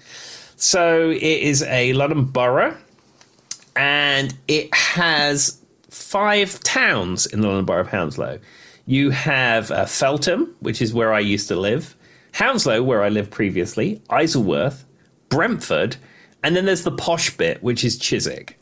[0.56, 2.74] So it is a London borough,
[3.76, 8.38] and it has five towns in the London Borough of Hounslow.
[8.86, 11.94] You have uh, Feltham, which is where I used to live.
[12.32, 14.84] Hounslow, where I lived previously, Isleworth,
[15.28, 15.96] Brentford,
[16.42, 18.58] and then there's the posh bit, which is Chiswick.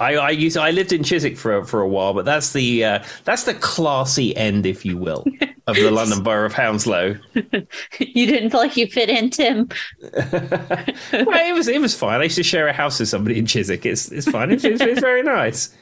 [0.00, 3.04] I, I used I lived in Chiswick for for a while, but that's the uh,
[3.24, 5.24] that's the classy end, if you will,
[5.66, 7.16] of the London Borough of Hounslow.
[7.34, 9.68] you didn't feel like you fit in, Tim.
[10.02, 10.14] well,
[11.12, 12.20] it was it was fine.
[12.20, 13.84] I used to share a house with somebody in Chiswick.
[13.84, 14.50] It's it's fine.
[14.50, 15.76] It's, it's, it's very nice.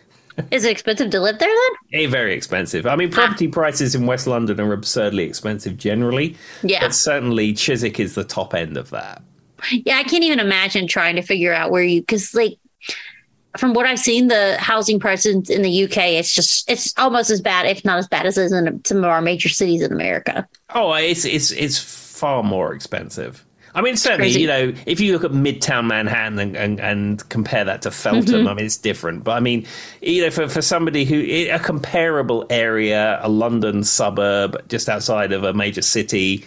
[0.51, 2.01] Is it expensive to live there then?
[2.01, 2.87] Eh, very expensive.
[2.87, 3.53] I mean, property ah.
[3.53, 6.37] prices in West London are absurdly expensive generally.
[6.63, 6.81] Yeah.
[6.81, 9.23] But certainly Chiswick is the top end of that.
[9.71, 12.59] Yeah, I can't even imagine trying to figure out where you, because like,
[13.57, 17.41] from what I've seen, the housing prices in the UK, it's just it's almost as
[17.41, 19.93] bad, if not as bad as it is in some of our major cities in
[19.93, 20.47] America.
[20.75, 23.45] Oh, it's it's it's far more expensive.
[23.75, 27.65] I mean, certainly, you know, if you look at Midtown Manhattan and, and, and compare
[27.65, 28.49] that to Feltham, mm-hmm.
[28.49, 29.25] I mean, it's different.
[29.25, 29.67] But I mean,
[30.01, 35.45] you know, for, for somebody who, a comparable area, a London suburb just outside of
[35.45, 36.45] a major city,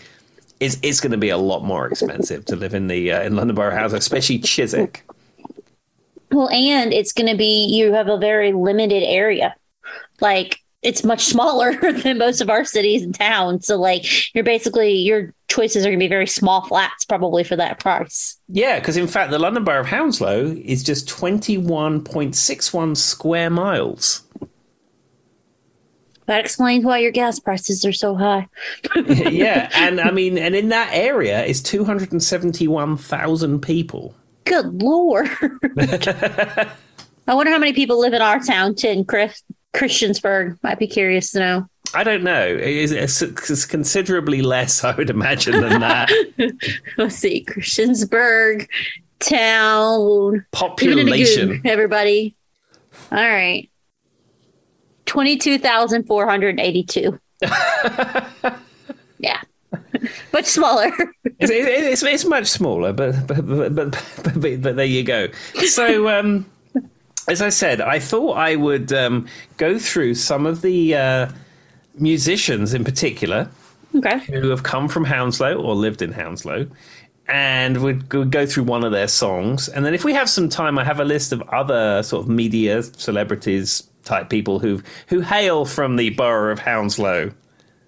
[0.60, 3.36] is it's going to be a lot more expensive to live in the uh, in
[3.36, 5.04] London Borough House, especially Chiswick.
[6.32, 9.56] Well, and it's going to be you have a very limited area.
[10.22, 13.68] Like it's much smaller than most of our cities and towns.
[13.68, 17.56] So like you're basically your choices are going to be very small flats probably for
[17.56, 18.40] that price.
[18.48, 24.24] Yeah, because in fact the London Borough of Hounslow is just 21.61 square miles.
[26.28, 28.48] That explains why your gas prices are so high.
[29.06, 34.16] yeah, and I mean, and in that area is 271,000 people.
[34.46, 35.30] Good lord.
[37.28, 39.44] I wonder how many people live in our town, Tin, Chris.
[39.74, 40.58] Christiansburg.
[40.64, 41.68] Might be curious to know.
[41.94, 42.46] I don't know.
[42.48, 46.10] It's, considerably less, I would imagine, than that.
[46.98, 47.46] Let's see.
[47.46, 48.68] Christiansburg
[49.20, 51.62] town population.
[51.66, 52.36] everybody.
[53.12, 53.70] All right.
[55.06, 57.20] 22,482.
[59.20, 59.42] yeah.
[60.32, 60.92] Much smaller.
[61.40, 63.92] it's, it's, it's, much smaller, but but, but, but,
[64.24, 65.28] but, but there you go.
[65.66, 66.46] So, um,
[67.28, 71.30] as I said, I thought I would um, go through some of the uh,
[71.96, 73.50] musicians in particular
[73.96, 74.20] okay.
[74.20, 76.68] who have come from Hounslow or lived in Hounslow.
[77.28, 79.70] And we'd go through one of their songs.
[79.70, 82.30] And then, if we have some time, I have a list of other sort of
[82.30, 87.32] media celebrities type people who who hail from the borough of Hounslow.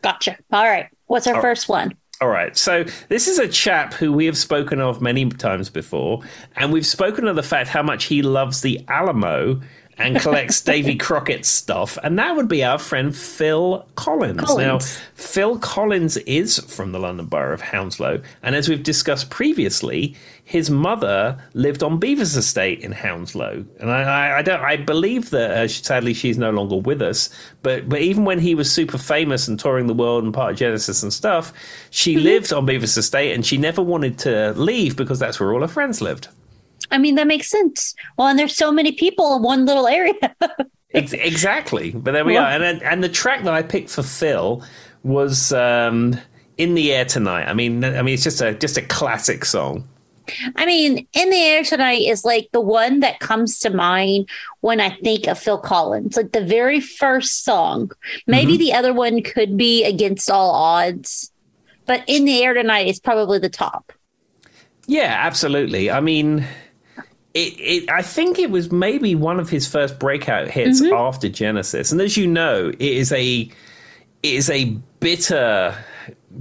[0.02, 0.38] Gotcha.
[0.52, 0.88] All right.
[1.08, 1.94] What's our All first one?
[2.24, 2.56] All right.
[2.56, 6.22] So this is a chap who we have spoken of many times before,
[6.56, 9.60] and we've spoken of the fact how much he loves the Alamo
[9.98, 14.40] and collects Davy Crockett stuff, and that would be our friend Phil Collins.
[14.40, 14.66] Collins.
[14.66, 20.16] Now, Phil Collins is from the London Borough of Hounslow, and as we've discussed previously,
[20.46, 24.62] his mother lived on Beaver's estate in Hounslow, and I, I, I don't.
[24.62, 27.30] I believe that uh, sadly she's no longer with us.
[27.62, 30.58] But but even when he was super famous and touring the world and part of
[30.58, 31.54] Genesis and stuff,
[31.92, 32.24] she mm-hmm.
[32.24, 35.68] lived on Beaver's estate, and she never wanted to leave because that's where all her
[35.68, 36.28] friends lived.
[36.94, 37.96] I mean, that makes sense.
[38.18, 40.14] Well, and there's so many people in one little area.
[40.90, 42.64] exactly, but there we well, are.
[42.64, 44.64] And and the track that I picked for Phil
[45.02, 46.16] was um,
[46.58, 49.88] "In the Air Tonight." I mean, I mean, it's just a just a classic song.
[50.56, 54.30] I mean, In the Air Tonight is like the one that comes to mind
[54.62, 57.92] when I think of Phil Collins, like the very first song.
[58.26, 58.60] Maybe mm-hmm.
[58.60, 61.32] the other one could be Against All Odds,
[61.86, 63.92] but In the Air Tonight is probably the top.
[64.88, 65.92] Yeah, absolutely.
[65.92, 66.46] I mean,
[67.34, 70.94] it, it, I think it was maybe one of his first breakout hits mm-hmm.
[70.94, 71.92] after Genesis.
[71.92, 73.50] And as you know, it is a
[74.22, 74.66] it is a
[75.00, 75.76] bitter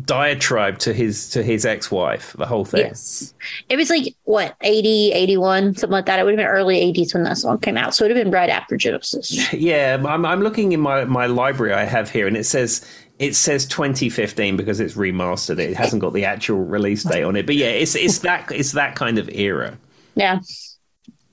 [0.05, 3.35] diatribe to his to his ex-wife the whole thing Yes.
[3.69, 6.19] It was like, what, 80, 81, something like that.
[6.19, 7.95] It would have been early 80s when that song came out.
[7.95, 9.53] So it would have been right after Genesis.
[9.53, 12.87] yeah I'm, I'm looking in my my library i have here and it says
[13.19, 17.47] it says 2015 because it's remastered it hasn't got the actual release date on it
[17.47, 19.79] but yeah it's it's that it's that kind of era
[20.15, 20.41] Yeah.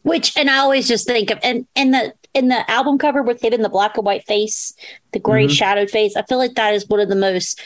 [0.03, 3.43] Which, and I always just think of, and in the, in the album cover with
[3.43, 4.73] him in the black and white face,
[5.13, 5.51] the gray Mm-hmm.
[5.51, 7.59] shadowed face, I feel like that is one of the most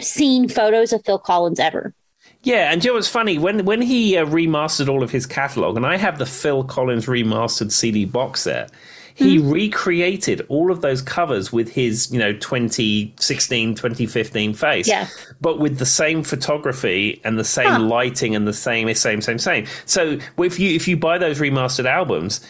[0.00, 1.94] seen photos of Phil Collins ever.
[2.42, 5.76] Yeah, and you know what's funny when when he uh, remastered all of his catalog,
[5.76, 8.70] and I have the Phil Collins remastered CD box set.
[9.14, 9.50] He hmm?
[9.50, 15.06] recreated all of those covers with his, you know, 2016, 2015 face, Yeah.
[15.40, 17.78] but with the same photography and the same Huh.
[17.80, 19.66] lighting and the same, same, same, same.
[19.86, 22.40] So if you if you buy those remastered albums,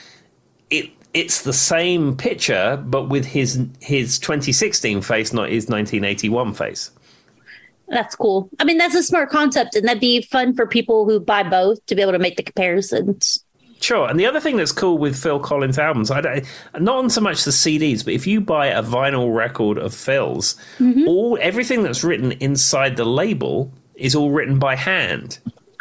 [0.70, 6.90] it it's the same picture, but with his his 2016 face, not his 1981 face.
[7.88, 8.48] That's cool.
[8.58, 11.84] I mean, that's a smart concept, and that'd be fun for people who buy both
[11.86, 13.44] to be able to make the comparisons.
[13.82, 16.46] Sure, and the other thing that's cool with Phil Collins albums, I don't,
[16.78, 20.54] not on so much the CDs, but if you buy a vinyl record of Phil's,
[20.78, 21.08] mm-hmm.
[21.08, 25.40] all everything that's written inside the label is all written by hand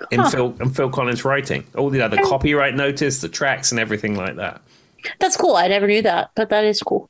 [0.09, 0.29] in Huh.
[0.29, 1.63] Phil and Phil Collins writing.
[1.77, 4.61] All the you know, the copyright notice, the tracks, and everything like that.
[5.19, 5.55] That's cool.
[5.55, 7.09] I never knew that, but that is cool.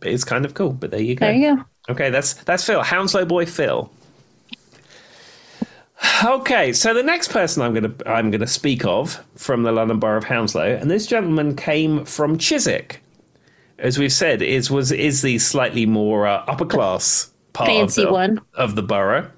[0.00, 0.72] It's kind of cool.
[0.72, 1.26] But there you go.
[1.26, 1.64] There you go.
[1.90, 3.90] Okay, that's that's Phil Hounslow boy Phil.
[6.24, 9.72] Okay, so the next person I'm going to I'm going to speak of from the
[9.72, 13.02] London Borough of Hounslow, and this gentleman came from Chiswick,
[13.78, 18.08] as we've said, is was is the slightly more uh, upper class part Fancy of
[18.08, 18.40] the, one.
[18.54, 19.30] of the borough.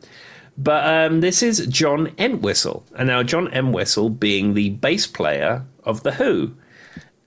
[0.56, 6.02] But um, this is John Entwistle, and now John Entwistle being the bass player of
[6.02, 6.54] the Who.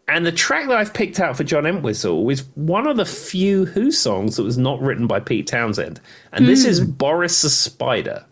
[0.07, 3.65] And the track that I've picked out for John Entwistle is one of the few
[3.65, 5.99] Who songs that was not written by Pete Townshend.
[6.31, 8.23] And this is Boris the Spider.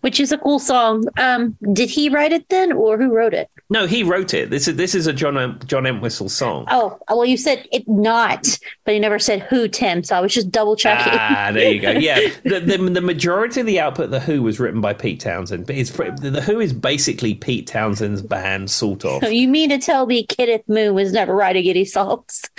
[0.00, 1.04] Which is a cool song.
[1.18, 3.50] Um, did he write it then, or who wrote it?
[3.70, 4.48] No, he wrote it.
[4.48, 6.64] This is this is a John John Entwistle song.
[6.70, 10.02] Oh, well, you said it not, but you never said who, Tim.
[10.04, 11.12] So I was just double checking.
[11.14, 11.90] Ah, there you go.
[11.90, 15.20] Yeah, the, the the majority of the output of the Who was written by Pete
[15.20, 19.22] Townshend, but it's the Who is basically Pete Townshend's band, sort of.
[19.22, 22.42] So you mean to tell me Kenneth Moon was never writing any songs?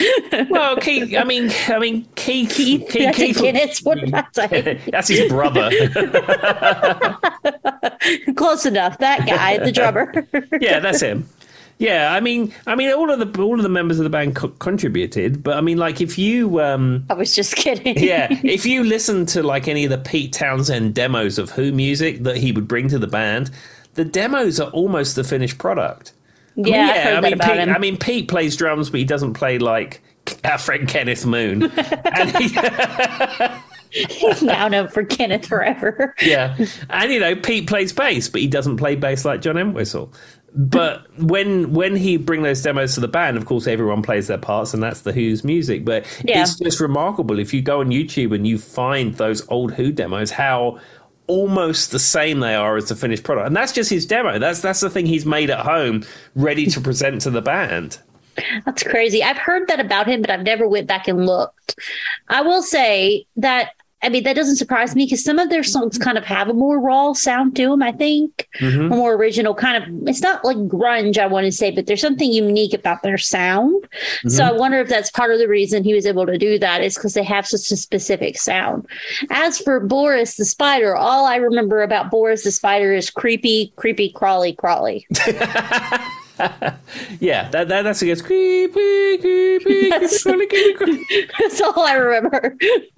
[0.49, 1.15] Well, Keith.
[1.15, 2.51] I mean, I mean Keith.
[2.51, 3.79] Keith, I said Kenneth.
[3.79, 4.79] What did I say?
[4.91, 5.69] That's his brother.
[8.35, 8.97] Close enough.
[8.99, 10.13] That guy, the drummer.
[10.61, 11.27] yeah, that's him.
[11.77, 14.35] Yeah, I mean, I mean, all of the all of the members of the band
[14.35, 17.97] co- contributed, but I mean, like, if you, um, I was just kidding.
[17.97, 22.23] yeah, if you listen to like any of the Pete Townshend demos of Who music
[22.23, 23.49] that he would bring to the band,
[23.93, 26.11] the demos are almost the finished product.
[26.57, 27.69] I mean, Yeah, I mean, Pete, him.
[27.69, 30.01] I mean, Pete plays drums, but he doesn't play like
[30.43, 31.71] our friend Kenneth Moon.
[33.91, 36.13] He's now known for Kenneth forever.
[36.21, 36.55] yeah,
[36.91, 40.13] and you know, Pete plays bass, but he doesn't play bass like John Entwistle.
[40.55, 44.37] But when when he bring those demos to the band, of course, everyone plays their
[44.37, 45.85] parts, and that's the Who's music.
[45.85, 46.41] But Yeah.
[46.41, 50.31] it's just remarkable if you go on YouTube and you find those old Who demos,
[50.31, 50.79] how
[51.27, 53.45] almost the same they are as the finished product.
[53.45, 54.39] And that's just his demo.
[54.39, 56.03] That's that's the thing he's made at home,
[56.35, 57.99] ready to present to the band.
[58.65, 59.21] That's crazy.
[59.21, 61.75] I've heard that about him, but I've never went back and looked.
[62.29, 65.97] I will say that I mean that doesn't surprise me because some of their songs
[65.97, 67.83] kind of have a more raw sound to them.
[67.83, 68.91] I think Mm-hmm.
[68.91, 70.07] a more original kind of.
[70.07, 73.87] It's not like grunge, I want to say, but there's something unique about their sound.
[74.27, 74.55] So Mm-hmm.
[74.55, 76.95] I wonder if that's part of the reason he was able to do that is
[76.95, 78.85] because they have such a specific sound.
[79.29, 84.09] As for Boris the Spider, all I remember about Boris the Spider is creepy, creepy,
[84.11, 85.05] crawly, crawly.
[87.19, 91.31] Yeah, that, that that's against creepy, creepy, That's- creepy, creepy, creepy.
[91.39, 92.55] That's all I remember.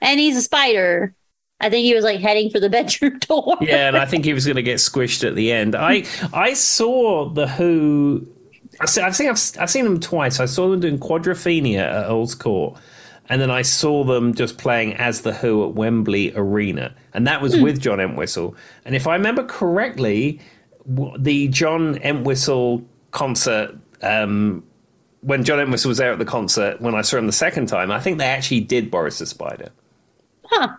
[0.00, 1.14] and he's a spider.
[1.60, 3.56] I think he was like heading for the bedroom door.
[3.60, 5.74] Yeah, and I think he was going to get squished at the end.
[5.74, 8.26] I I saw the Who.
[8.80, 10.40] I've seen I've, I've seen them twice.
[10.40, 12.76] I saw them doing Quadrophenia at Earl's Court,
[13.28, 17.40] and then I saw them just playing as the Who at Wembley Arena, and that
[17.40, 17.62] was hmm.
[17.62, 18.56] with John Entwistle.
[18.84, 20.40] And if I remember correctly,
[20.86, 23.76] the John Entwistle concert.
[24.02, 24.64] Um,
[25.20, 27.90] when John Entwistle was there at the concert, when I saw him the second time,
[27.90, 29.70] I think they actually did Boris the Spider.
[30.44, 30.76] Huh.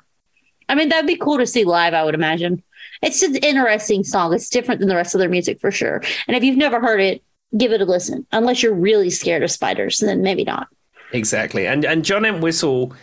[0.69, 2.61] I mean, that'd be cool to see live, I would imagine.
[3.01, 4.33] It's an interesting song.
[4.33, 6.01] It's different than the rest of their music for sure.
[6.27, 7.23] And if you've never heard it,
[7.57, 8.25] give it a listen.
[8.31, 10.67] Unless you're really scared of spiders, then maybe not.
[11.11, 11.67] Exactly.
[11.67, 12.93] And and John Entwistle,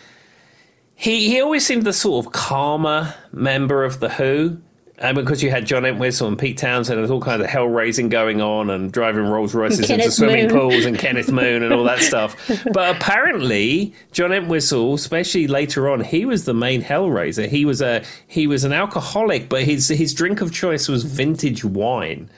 [0.94, 4.58] he he always seemed the sort of calmer member of the Who.
[5.02, 8.08] And because you had John Entwistle and Pete Townshend, there's all kinds of hell raising
[8.08, 10.60] going on and driving Rolls Royces into swimming Moon.
[10.60, 12.36] pools and Kenneth Moon and all that stuff.
[12.72, 17.48] But apparently, John Entwistle, especially later on, he was the main hellraiser.
[17.48, 21.64] He was a he was an alcoholic, but his his drink of choice was vintage
[21.64, 22.30] wine.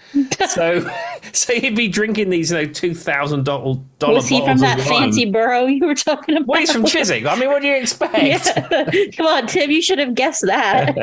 [0.48, 0.90] So
[1.32, 3.76] so he'd be drinking these you know two thousand dollar
[4.12, 6.46] Was he from that fancy borough you were talking about?
[6.48, 7.26] Well, he's from Chiswick.
[7.26, 8.14] I mean, what do you expect?
[8.24, 9.10] Yeah.
[9.16, 9.70] Come on, Tim.
[9.70, 10.94] You should have guessed that.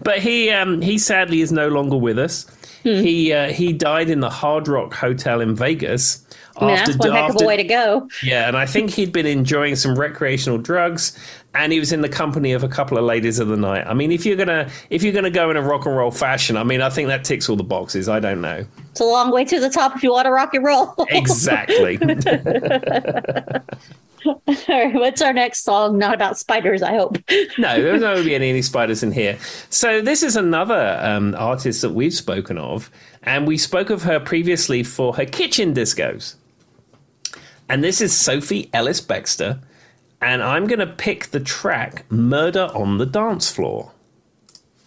[0.02, 2.46] but he um, he sadly is no longer with us.
[2.82, 3.02] Hmm.
[3.02, 6.22] He uh, he died in the Hard Rock Hotel in Vegas.
[6.56, 8.08] I mean, that's one heck of a way to go.
[8.22, 11.18] yeah, and I think he'd been enjoying some recreational drugs,
[11.56, 13.86] and he was in the company of a couple of ladies of the night.
[13.86, 16.56] I mean, if you're gonna if you're gonna go in a rock and roll fashion,
[16.56, 18.08] I mean, I think that ticks all the boxes.
[18.08, 20.54] I don't know It's a long way to the top if you want to rock
[20.54, 20.94] and roll.
[21.08, 21.98] exactly.
[24.26, 25.98] All right, what's our next song?
[25.98, 27.16] Not about spiders, I hope.
[27.58, 29.38] no, there's not going to be any, any spiders in here.
[29.70, 32.90] So this is another um, artist that we've spoken of,
[33.22, 36.34] and we spoke of her previously for her kitchen discos.
[37.68, 39.60] And this is Sophie Ellis Bextor,
[40.26, 43.92] and I'm going to pick the track "Murder on the Dance Floor."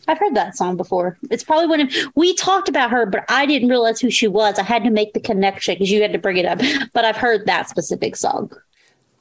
[0.08, 1.17] I've heard that song before.
[1.30, 4.58] It's probably one of we talked about her, but I didn't realize who she was.
[4.58, 6.60] I had to make the connection because you had to bring it up.
[6.93, 8.52] But I've heard that specific song.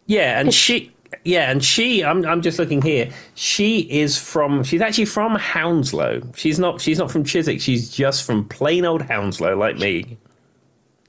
[0.06, 0.90] Yeah, and she,
[1.24, 2.02] yeah, and she.
[2.02, 3.10] I'm, I'm just looking here.
[3.34, 4.64] She is from.
[4.64, 6.22] She's actually from Hounslow.
[6.34, 6.80] She's not.
[6.80, 7.60] She's not from Chiswick.
[7.60, 10.16] She's just from plain old Hounslow, like me.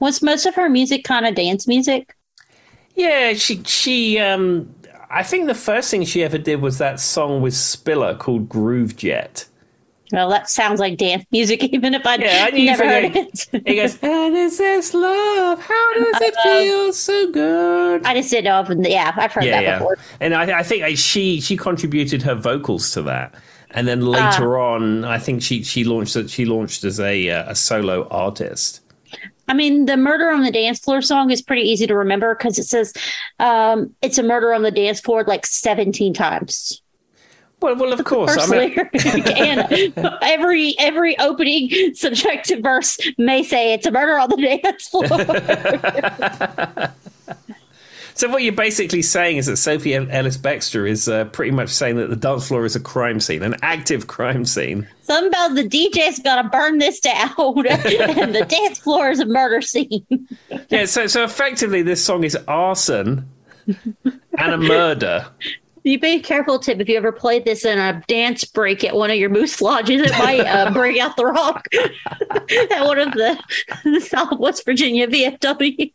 [0.00, 2.14] Was most of her music kind of dance music?
[2.94, 4.74] Yeah, she she um
[5.10, 8.96] I think the first thing she ever did was that song with Spiller called Groove
[8.96, 9.46] Jet.
[10.12, 13.48] Well, that sounds like dance music, even if I'd Yeah, I never heard it.
[13.66, 15.60] He goes, And is this love?
[15.60, 18.04] How does it feel so good?
[18.04, 19.78] I just didn't know if, yeah, I've heard yeah, that yeah.
[19.78, 19.98] before.
[20.20, 23.34] And I, I think she she contributed her vocals to that.
[23.72, 27.54] And then later on, I think she she launched she launched as a uh, a
[27.54, 28.79] solo artist.
[29.50, 32.56] I mean, the murder on the dance floor song is pretty easy to remember because
[32.56, 32.92] it says
[33.40, 36.80] um, it's a murder on the dance floor like 17 times.
[37.60, 38.36] Well, well, of course.
[38.38, 38.78] I mean,
[39.36, 45.08] and every every opening subjective verse may say it's a murder on the dance floor.
[48.20, 51.96] So what you're basically saying is that Sophie Ellis Bextor is uh, pretty much saying
[51.96, 54.86] that the dance floor is a crime scene, an active crime scene.
[55.00, 57.30] Something about the DJ's got to burn this down,
[57.66, 60.04] and the dance floor is a murder scene.
[60.68, 63.26] Yeah, so so effectively, this song is arson
[63.66, 65.26] and a murder.
[65.82, 66.78] You be careful, Tip.
[66.78, 70.02] If you ever played this in a dance break at one of your moose lodges,
[70.02, 73.42] it might uh, bring out the rock at one of the,
[73.84, 75.90] the South West Virginia VFW.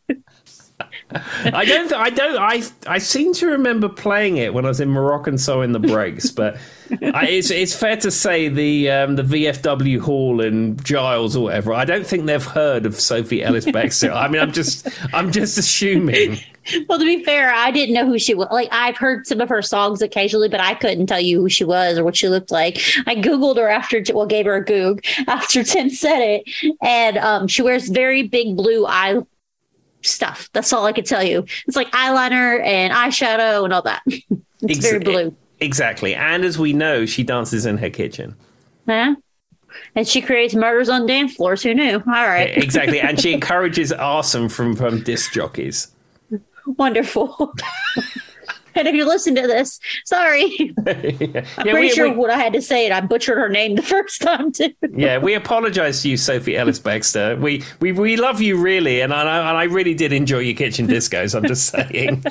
[1.11, 1.93] I don't.
[1.93, 2.37] I don't.
[2.37, 5.79] I I seem to remember playing it when I was in Moroccan so in the
[5.79, 6.57] breaks, but
[7.01, 11.73] I, it's it's fair to say the um, the VFW hall and Giles or whatever.
[11.73, 14.13] I don't think they've heard of Sophie Ellis Bextor.
[14.13, 16.39] I mean, I'm just I'm just assuming.
[16.89, 18.47] Well, to be fair, I didn't know who she was.
[18.49, 21.63] Like, I've heard some of her songs occasionally, but I couldn't tell you who she
[21.63, 22.77] was or what she looked like.
[23.05, 26.75] I Googled her after, well, gave her a Goog after Tim said it.
[26.81, 29.21] And um, she wears very big blue eye
[30.05, 30.49] stuff.
[30.53, 31.45] That's all I could tell you.
[31.67, 34.03] It's like eyeliner and eyeshadow and all that.
[34.61, 35.35] It's very blue.
[35.59, 38.35] Exactly, and as we know, she dances in her kitchen.
[38.87, 39.15] Huh?
[39.95, 41.61] And she creates murders on dance floors.
[41.61, 41.95] Who knew?
[41.95, 42.49] All right.
[42.49, 45.91] Eh, exactly, and she encourages arson from from disc jockeys.
[46.65, 47.53] Wonderful.
[48.75, 50.73] and if you listen to this, sorry.
[50.85, 53.49] I'm yeah, pretty we, sure we- what I had to say, and I butchered her
[53.49, 54.73] name the first time, too.
[54.95, 57.35] yeah, we apologise to you, Sophie Ellis Baxter.
[57.38, 60.88] We, we we love you really, and I and I really did enjoy your kitchen
[60.88, 61.35] discos.
[61.35, 62.23] I'm just saying.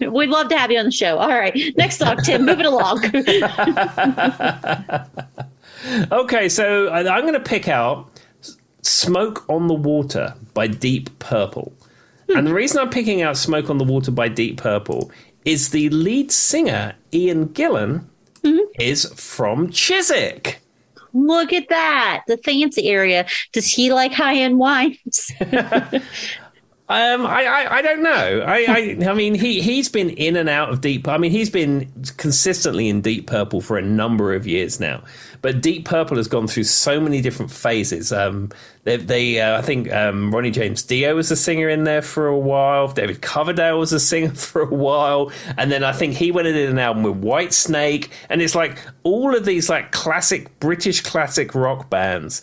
[0.12, 1.18] We'd love to have you on the show.
[1.18, 1.54] All right.
[1.76, 2.44] Next song, Tim.
[2.46, 3.02] Move it along.
[6.10, 8.10] Okay, so I'm going to pick out
[8.82, 11.72] "Smoke on the Water" by Deep Purple,
[12.28, 15.10] and the reason I'm picking out "Smoke on the Water" by Deep Purple
[15.46, 18.04] is the lead singer Ian Gillan
[18.78, 20.60] is from Chiswick.
[21.14, 22.24] Look at that.
[22.26, 23.26] The fancy area.
[23.52, 25.32] Does he like high end wines?
[26.88, 28.44] Um, I, I, I don't know.
[28.46, 31.08] I, I, I mean, he he's been in and out of deep.
[31.08, 35.02] I mean, he's been consistently in Deep Purple for a number of years now.
[35.46, 38.12] But Deep Purple has gone through so many different phases.
[38.12, 38.50] Um,
[38.82, 42.26] they, they uh, I think um, Ronnie James Dio was a singer in there for
[42.26, 42.88] a while.
[42.88, 46.68] David Coverdale was a singer for a while, and then I think he went did
[46.68, 48.08] an album with Whitesnake.
[48.28, 52.42] And it's like all of these like classic British classic rock bands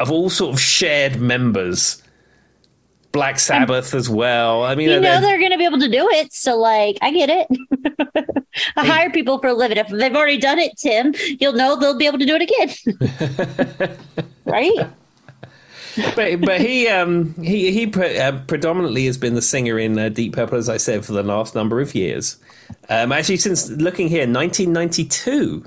[0.00, 2.02] of all sort of shared members
[3.16, 4.62] Black Sabbath as well.
[4.64, 6.32] I mean, you know they're- they're going to be able to do it.
[6.32, 7.46] So, like, I get it.
[8.76, 9.78] I hire people for a living.
[9.78, 13.98] If they've already done it, Tim, you'll know they'll be able to do it again.
[14.44, 14.72] right?
[16.14, 20.08] but but he um he he pre- uh, predominantly has been the singer in uh,
[20.10, 22.36] Deep Purple, as I said, for the last number of years.
[22.90, 25.66] Um, actually, since looking here, 1992.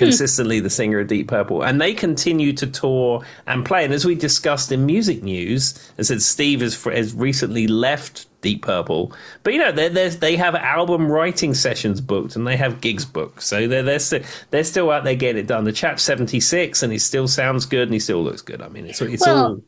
[0.00, 0.06] Hmm.
[0.06, 3.84] Consistently, the singer of Deep Purple, and they continue to tour and play.
[3.84, 8.62] And as we discussed in music news, I said Steve has has recently left Deep
[8.62, 13.04] Purple, but you know they they have album writing sessions booked and they have gigs
[13.04, 15.64] booked, so they're they're, st- they're still out there getting it done.
[15.64, 18.62] The chap's seventy six, and he still sounds good and he still looks good.
[18.62, 19.62] I mean, it's it's Well, all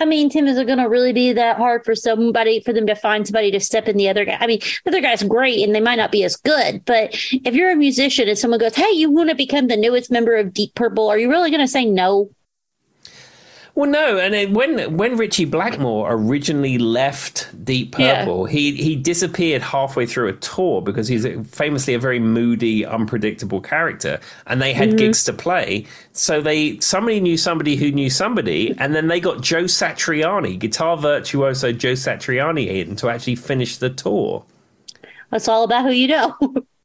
[0.00, 2.86] I mean, Tim, is it going to really be that hard for somebody, for them
[2.86, 4.38] to find somebody to step in the other guy?
[4.40, 7.54] I mean, the other guy's great and they might not be as good, but if
[7.54, 10.54] you're a musician and someone goes, Hey, you want to become the newest member of
[10.54, 12.30] Deep Purple, are you really going to say no?
[13.80, 18.26] Well, no, and then when when Ritchie Blackmore originally left Deep Yeah.
[18.26, 22.84] Purple, he he disappeared halfway through a tour because he's a- famously a very moody,
[22.84, 24.98] unpredictable character, and they had mm-hmm.
[24.98, 25.86] gigs to play.
[26.12, 30.98] So they somebody knew somebody who knew somebody, and then they got Joe Satriani, guitar
[30.98, 34.44] virtuoso Joe Satriani, in to actually finish the tour.
[35.30, 36.36] That's all about who you know.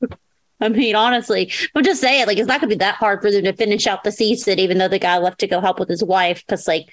[0.61, 3.29] I mean, honestly, I'm just saying, like, it's not going to be that hard for
[3.29, 5.89] them to finish out the season, even though the guy left to go help with
[5.89, 6.43] his wife.
[6.45, 6.87] Because, like,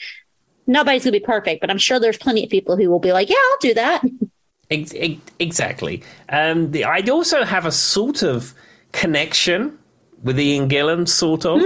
[0.66, 3.12] nobody's going to be perfect, but I'm sure there's plenty of people who will be
[3.12, 4.02] like, yeah, I'll do that.
[4.70, 6.02] Ex- ex- Exactly.
[6.28, 8.54] Um, the, I'd also have a sort of
[8.92, 9.78] connection
[10.22, 11.60] with Ian Gillan, sort of.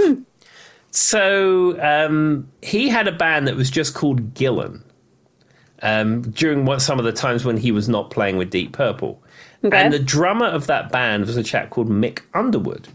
[0.90, 4.82] So um, he had a band that was just called Gillan
[5.82, 9.22] um, during what, some of the times when he was not playing with Deep Purple.
[9.64, 9.76] Okay.
[9.76, 12.88] And the drummer of that band was a chap called Mick Underwood.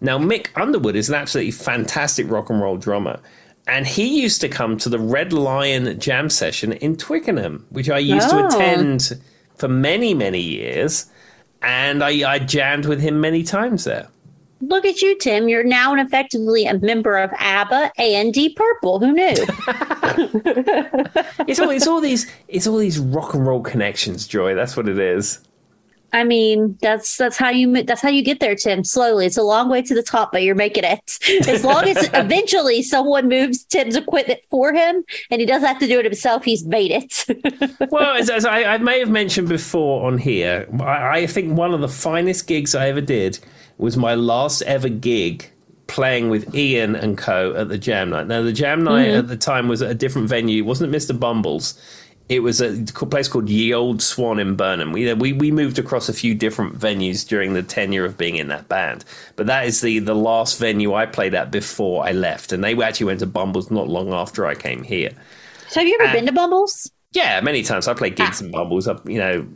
[0.00, 3.18] Now, Mick Underwood is an absolutely fantastic rock and roll drummer.
[3.66, 7.98] And he used to come to the Red Lion jam session in Twickenham, which I
[7.98, 8.46] used to Oh.
[8.48, 9.18] attend
[9.56, 11.06] for many, many years.
[11.62, 14.08] And I, I jammed with him many times there.
[14.60, 15.48] Look at you, Tim.
[15.48, 18.98] You're now effectively a member of ABBA and Deep Purple.
[19.00, 19.34] Who knew?
[21.48, 24.54] It's all, it's all these it's all these rock and roll connections, Joy.
[24.54, 25.40] That's what it is.
[26.12, 28.84] I mean, that's that's how you that's how you get there, Tim.
[28.84, 31.18] Slowly, it's a long way to the top, but you're making it.
[31.48, 35.86] As long as eventually someone moves Tim's equipment for him, and he doesn't have to
[35.86, 37.26] do it himself, he's made it.
[37.90, 41.74] Well, as, as I, I may have mentioned before on here, I, I think one
[41.74, 43.38] of the finest gigs I ever did
[43.76, 45.50] was my last ever gig
[45.86, 47.54] playing with Ian and Co.
[47.54, 48.26] at the Jam Night.
[48.26, 49.18] Now, the Jam Night mm-hmm.
[49.18, 50.64] at the time was at a different venue.
[50.64, 51.18] Wasn't it, Mr.
[51.18, 51.78] Bumble's.
[52.28, 54.92] It was a place called Ye Old Swan in Burnham.
[54.92, 58.48] We, we we moved across a few different venues during the tenure of being in
[58.48, 59.04] that band,
[59.36, 62.80] but that is the the last venue I played at before I left, and they
[62.82, 65.10] actually went to Bumble's not long after I came here.
[65.68, 66.90] so, have you ever Uh, been to Bumbles?
[67.12, 68.88] Yeah, many times I played gigs in Bumbles.
[68.88, 69.46] Up, you know,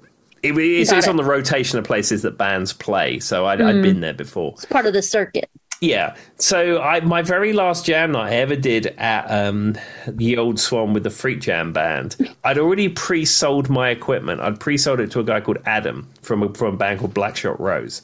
[0.42, 1.10] it, it's, it's it.
[1.10, 4.52] on the rotation of places that bands play, so I'd, I'd been there before.
[4.56, 5.48] It's part of the circuit.
[5.80, 10.58] Yeah, so I my very last jam night I ever did at um, the Old
[10.58, 12.16] Swan with the Freak Jam band.
[12.44, 14.40] I'd already pre-sold my equipment.
[14.40, 17.58] I'd pre-sold it to a guy called Adam from a, from a band called Blackshot
[17.58, 18.02] Rose.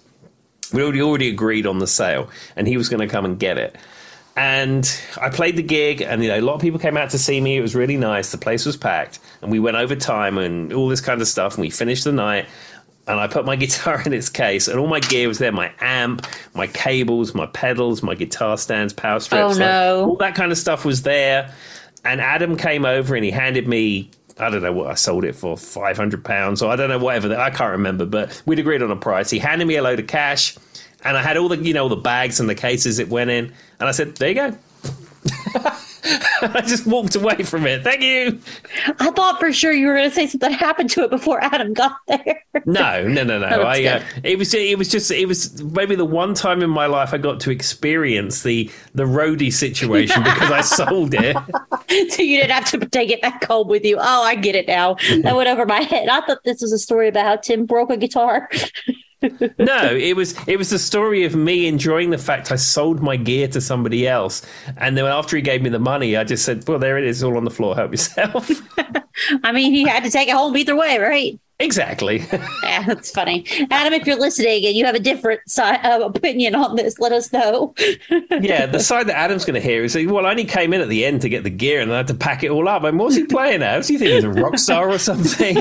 [0.74, 3.56] We already already agreed on the sale, and he was going to come and get
[3.56, 3.76] it.
[4.36, 7.18] And I played the gig, and you know, a lot of people came out to
[7.18, 7.56] see me.
[7.56, 8.32] It was really nice.
[8.32, 11.54] The place was packed, and we went over time and all this kind of stuff.
[11.54, 12.46] And we finished the night,
[13.06, 15.72] and I put my guitar in its case, and all my gear was there: my
[15.80, 19.56] amp, my cables, my pedals, my guitar stands, power oh, strips.
[19.56, 20.00] Oh, no.
[20.00, 21.52] like, all that kind of stuff was there.
[22.04, 24.10] And Adam came over and he handed me.
[24.38, 26.98] I don't know what I sold it for, five hundred pounds, or I don't know
[26.98, 27.36] whatever.
[27.36, 29.30] I can't remember, but we'd agreed on a price.
[29.30, 30.56] He handed me a load of cash,
[31.04, 33.52] and I had all the you know the bags and the cases it went in,
[33.78, 34.58] and I said, "There you go."
[36.42, 37.82] I just walked away from it.
[37.84, 38.40] Thank you.
[38.98, 41.74] I thought for sure you were going to say something happened to it before Adam
[41.74, 42.42] got there.
[42.66, 43.46] No, no, no, no.
[43.46, 46.86] I, uh, it was it was just it was maybe the one time in my
[46.86, 51.36] life I got to experience the the roadie situation because I sold it.
[52.12, 53.98] so you didn't have to take it back home with you.
[54.00, 54.96] Oh, I get it now.
[55.22, 56.08] That went over my head.
[56.08, 58.50] I thought this was a story about how Tim broke a guitar.
[59.58, 63.16] No, it was it was the story of me enjoying the fact I sold my
[63.16, 64.42] gear to somebody else,
[64.76, 67.22] and then after he gave me the money, I just said, "Well, there it is,
[67.22, 67.74] all on the floor.
[67.74, 68.50] Help yourself."
[69.44, 71.38] I mean, he had to take it home either way, right?
[71.58, 72.24] exactly.
[72.64, 73.44] Yeah, that's funny.
[73.70, 77.12] Adam, if you're listening and you have a different side, uh, opinion on this, let
[77.12, 77.74] us know.
[78.40, 80.88] yeah, the side that Adam's going to hear is, "Well, I only came in at
[80.88, 82.98] the end to get the gear, and I had to pack it all up." And
[82.98, 83.84] what's he playing at?
[83.84, 85.56] Do you think he's a rock star or something?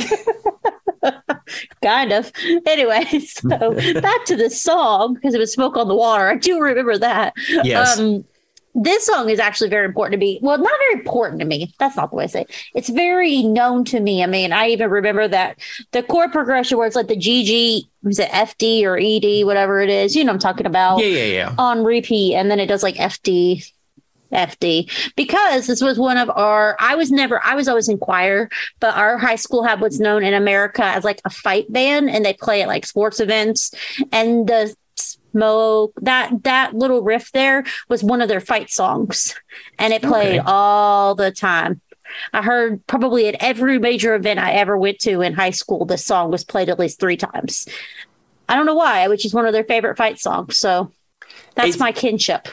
[1.83, 2.31] kind of.
[2.65, 3.49] Anyway, so
[4.01, 7.33] back to the song because it was "Smoke on the Water." I do remember that.
[7.63, 7.99] Yes.
[7.99, 8.25] Um,
[8.73, 10.39] this song is actually very important to me.
[10.41, 11.73] Well, not very important to me.
[11.77, 12.51] That's not the way I say it.
[12.73, 14.23] It's very known to me.
[14.23, 15.59] I mean, I even remember that
[15.91, 19.89] the chord progression where it's like the GG, was it FD or ED, whatever it
[19.89, 20.15] is.
[20.15, 20.99] You know I'm talking about.
[20.99, 21.55] Yeah, yeah, yeah.
[21.57, 22.35] On repeat.
[22.35, 23.69] And then it does like FD,
[24.31, 28.49] FD because this was one of our I was never I was always in choir,
[28.79, 32.25] but our high school had what's known in America as like a fight band and
[32.25, 33.73] they play at like sports events
[34.11, 39.35] and the smoke that that little riff there was one of their fight songs
[39.79, 40.45] and it played okay.
[40.45, 41.81] all the time.
[42.33, 46.05] I heard probably at every major event I ever went to in high school this
[46.05, 47.67] song was played at least 3 times.
[48.49, 50.57] I don't know why, which is one of their favorite fight songs.
[50.57, 50.91] So
[51.55, 52.49] that's it's, my kinship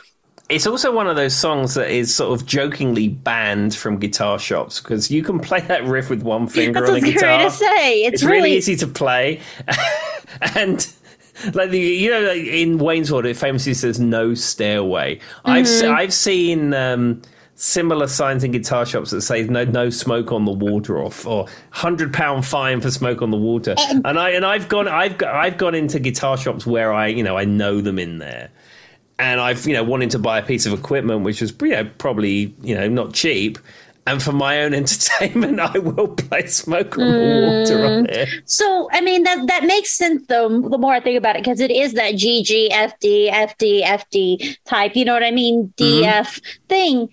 [0.49, 4.81] it's also one of those songs that is sort of jokingly banned from guitar shops
[4.81, 7.45] because you can play that riff with one finger That's on a guitar.
[7.45, 8.03] To say.
[8.03, 8.37] It's, it's really...
[8.37, 9.41] really easy to play,
[10.55, 10.91] and
[11.53, 15.51] like the you know like in Wayne's World, it famously says "no stairway." Mm-hmm.
[15.51, 16.75] I've I've seen.
[16.75, 17.23] Um,
[17.61, 21.45] similar signs in guitar shops that say no no smoke on the water off or
[21.71, 23.75] hundred pound fine for smoke on the water.
[24.05, 27.37] And I and I've gone I've I've gone into guitar shops where I you know
[27.37, 28.49] I know them in there
[29.19, 31.91] and I've you know wanted to buy a piece of equipment which was you know,
[31.99, 33.59] probably you know not cheap.
[34.07, 38.11] And for my own entertainment, I will play "Smoke on the Water" on mm.
[38.11, 38.29] it.
[38.47, 40.49] So, I mean that that makes sense though.
[40.49, 44.97] The more I think about it, because it is that GG, FD, FD, FD type.
[44.97, 45.75] You know what I mean?
[45.77, 46.67] DF mm-hmm.
[46.69, 47.09] thing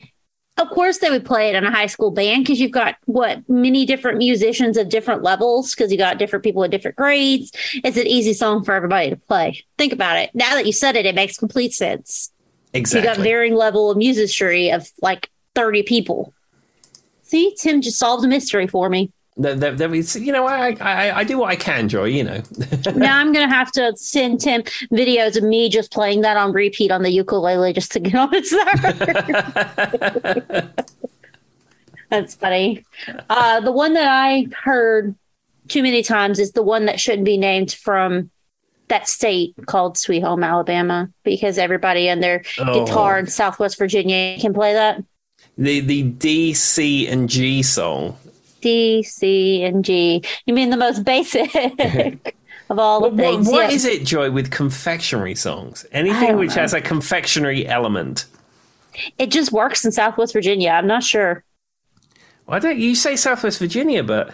[0.58, 3.48] of course they would play it in a high school band because you've got what
[3.50, 7.52] many different musicians of different levels because you got different people at different grades.
[7.74, 9.64] It's an easy song for everybody to play.
[9.78, 10.32] Think about it.
[10.34, 12.32] Now that you said it it makes complete sense.
[12.74, 16.34] Exactly you got varying level of musicry of like 30 people.
[17.24, 17.56] See?
[17.60, 21.24] Tim just solved a mystery for me that, that, that you know, I, I, I
[21.26, 22.06] do what I can, Joy.
[22.06, 22.42] You know.
[22.96, 24.64] now I'm gonna have to send Tim
[24.94, 28.32] videos of me just playing that on repeat on the ukulele just to get on
[28.32, 28.52] his
[32.10, 32.86] That's funny.
[33.30, 35.16] Uh, the one that I heard
[35.68, 38.30] too many times is the one that shouldn't be named from
[38.88, 42.86] that state called Sweet Home Alabama because everybody on their oh.
[42.86, 45.04] guitar in Southwest Virginia can play that.
[45.58, 48.18] The the D, C, and G song
[48.66, 50.24] D, C, and G.
[50.48, 51.54] You mean the most basic
[52.72, 53.46] of all the things?
[53.46, 55.86] What, what is it, Joy, with confectionery songs?
[55.92, 56.64] Anything oh, which know.
[56.64, 58.26] has a confectionery element?
[59.20, 60.72] It just works in Southwest Virginia.
[60.72, 61.44] I'm not sure.
[62.48, 64.34] Why don't you say Southwest Virginia, but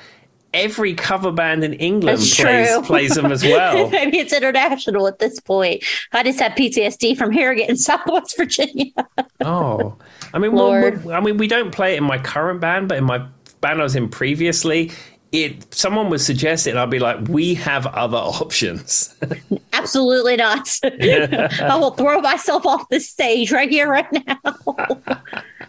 [0.54, 3.90] every cover band in England plays, plays them as well.
[3.90, 5.84] Maybe it's international at this point.
[6.14, 8.94] I just have PTSD from hearing it in Southwest Virginia.
[9.42, 9.98] oh,
[10.34, 13.04] I mean, well, I mean, we don't play it in my current band, but in
[13.04, 13.28] my
[13.62, 14.92] band I was in previously,
[15.32, 19.16] it someone would suggest it, and I'd be like, "We have other options."
[19.74, 20.68] Absolutely not.
[20.84, 24.38] I will throw myself off the stage right here, right now.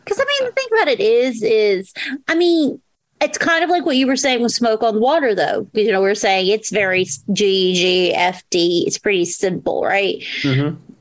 [0.04, 1.94] Because I mean, the thing about it is, is
[2.26, 2.82] I mean,
[3.20, 5.68] it's kind of like what you were saying with smoke on the water, though.
[5.74, 8.82] You know, we are saying it's very G G F D.
[8.84, 10.18] It's pretty simple, right?
[10.40, 10.91] Mm-hmm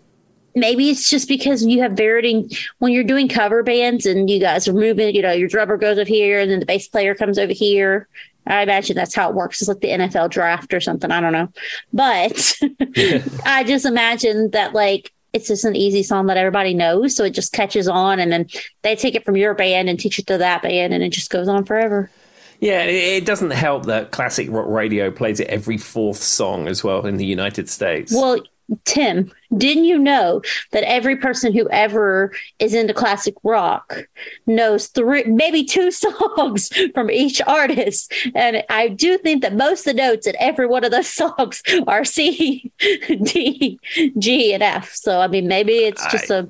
[0.56, 2.50] maybe it's just because you have varying
[2.80, 5.98] when you're doing cover bands and you guys are moving, you know, your drummer goes
[5.98, 8.08] over here and then the bass player comes over here.
[8.48, 9.62] I imagine that's how it works.
[9.62, 11.12] It's like the NFL draft or something.
[11.12, 11.50] I don't know.
[11.94, 12.58] But
[13.46, 17.16] I just imagine that like it's just an easy song that everybody knows.
[17.16, 18.48] So it just catches on and then
[18.82, 21.30] they take it from your band and teach it to that band and it just
[21.30, 22.10] goes on forever.
[22.60, 27.08] Yeah, it doesn't help that classic rock radio plays it every fourth song as well
[27.08, 28.14] in the United States.
[28.14, 28.40] Well,
[28.86, 30.42] Tim, didn't you know
[30.72, 34.08] that every person who ever is into classic rock
[34.48, 38.14] knows three, maybe two songs from each artist?
[38.36, 41.62] And I do think that most of the notes in every one of those songs
[41.88, 43.80] are C, D,
[44.18, 44.94] G, and F.
[44.94, 46.48] So, I mean, maybe it's just I, a.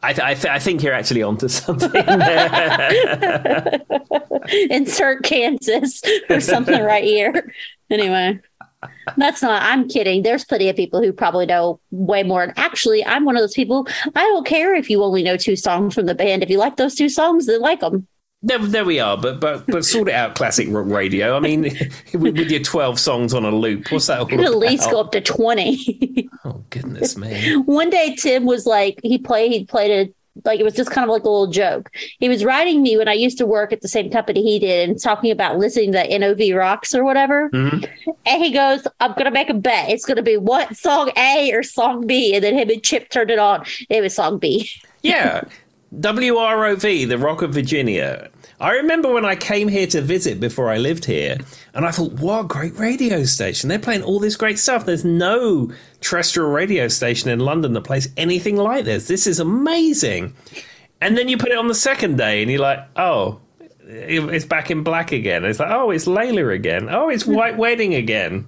[0.00, 1.90] I, th- I, th- I, think you're actually onto something.
[4.70, 7.52] Insert Kansas or something right here.
[7.90, 8.40] Anyway.
[9.16, 10.22] That's not, I'm kidding.
[10.22, 12.42] There's plenty of people who probably know way more.
[12.42, 13.88] And actually, I'm one of those people.
[14.14, 16.42] I don't care if you only know two songs from the band.
[16.42, 18.06] If you like those two songs, then like them.
[18.40, 19.16] There, there we are.
[19.16, 21.36] But but but sort it out, classic rock radio.
[21.36, 21.62] I mean,
[22.12, 25.00] with, with your twelve songs on a loop, what's that all Could at least go
[25.00, 26.28] up to twenty.
[26.44, 27.56] oh goodness me!
[27.56, 30.14] One day, Tim was like, he played he played a
[30.44, 31.90] like it was just kind of like a little joke.
[32.18, 34.88] He was writing me when I used to work at the same company he did
[34.88, 37.50] and talking about listening to NOV Rocks or whatever.
[37.50, 37.84] Mm-hmm.
[38.26, 39.88] And he goes, I'm going to make a bet.
[39.90, 42.34] It's going to be what song A or song B.
[42.34, 43.64] And then him and Chip turned it on.
[43.88, 44.70] It was song B.
[45.02, 45.42] Yeah.
[45.94, 48.30] WROV, the Rock of Virginia.
[48.60, 51.38] I remember when I came here to visit before I lived here,
[51.74, 53.68] and I thought, what a great radio station.
[53.68, 54.84] They're playing all this great stuff.
[54.84, 59.06] There's no terrestrial radio station in London that plays anything like this.
[59.06, 60.34] This is amazing.
[61.00, 63.40] And then you put it on the second day, and you're like, oh,
[63.86, 65.44] it's back in black again.
[65.44, 66.88] It's like, oh, it's Layla again.
[66.90, 68.46] Oh, it's White Wedding again.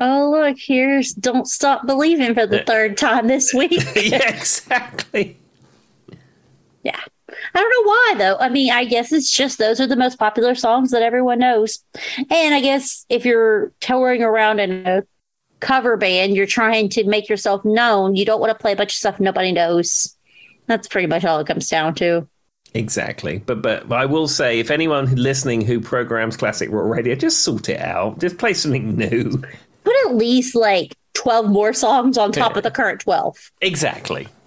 [0.00, 3.82] Oh, look, here's Don't Stop Believing for the third time this week.
[3.94, 5.36] yeah, exactly.
[6.82, 7.00] Yeah.
[7.54, 8.36] I don't know why though.
[8.38, 11.84] I mean, I guess it's just those are the most popular songs that everyone knows.
[12.30, 15.02] And I guess if you're touring around in a
[15.60, 18.16] cover band, you're trying to make yourself known.
[18.16, 20.16] You don't want to play a bunch of stuff nobody knows.
[20.66, 22.26] That's pretty much all it comes down to.
[22.72, 27.16] Exactly, but, but but I will say, if anyone listening who programs classic rock radio,
[27.16, 28.20] just sort it out.
[28.20, 29.42] Just play something new.
[29.82, 33.50] Put at least like 12 more songs on top of the current 12.
[33.60, 34.28] Exactly.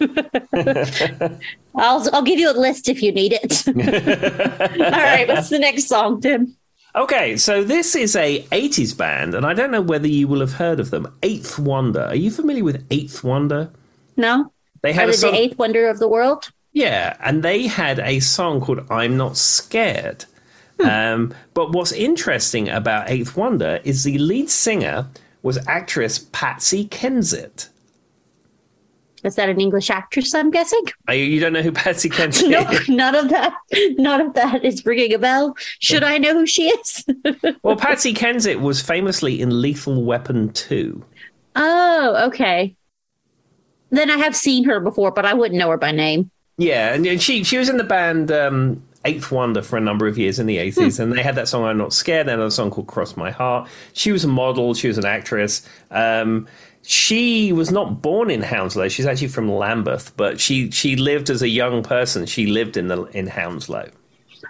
[1.76, 3.66] I'll I'll give you a list if you need it.
[4.80, 6.56] All right, what's the next song, Tim?
[6.96, 10.52] Okay, so this is a 80s band, and I don't know whether you will have
[10.52, 11.12] heard of them.
[11.24, 12.02] Eighth Wonder.
[12.02, 13.72] Are you familiar with Eighth Wonder?
[14.16, 14.52] No.
[14.82, 16.50] They had Are they song, the eighth wonder of the world?
[16.72, 20.26] yeah, and they had a song called "I'm Not Scared."
[20.78, 25.06] Um, but what's interesting about Eighth Wonder is the lead singer
[25.44, 27.68] was actress Patsy Kensit.
[29.22, 30.34] Is that an English actress?
[30.34, 30.80] I'm guessing.
[31.08, 32.88] You, you don't know who Patsy Kensit No, is?
[32.88, 33.54] none of that.
[33.96, 35.54] None of that is ringing a bell.
[35.78, 37.04] Should I know who she is?
[37.62, 41.02] Well, Patsy Kensit was famously in Lethal Weapon 2.
[41.56, 42.74] oh, okay.
[43.90, 46.30] Then I have seen her before, but I wouldn't know her by name.
[46.58, 50.06] Yeah, and, and she she was in the band um, Eighth Wonder for a number
[50.06, 52.50] of years in the eighties, and they had that song "I'm Not Scared." and a
[52.50, 54.74] song called "Cross My Heart." She was a model.
[54.74, 55.68] She was an actress.
[55.90, 56.46] Um,
[56.86, 58.88] she was not born in Hounslow.
[58.88, 62.26] She's actually from Lambeth, but she she lived as a young person.
[62.26, 63.88] She lived in the in Hounslow.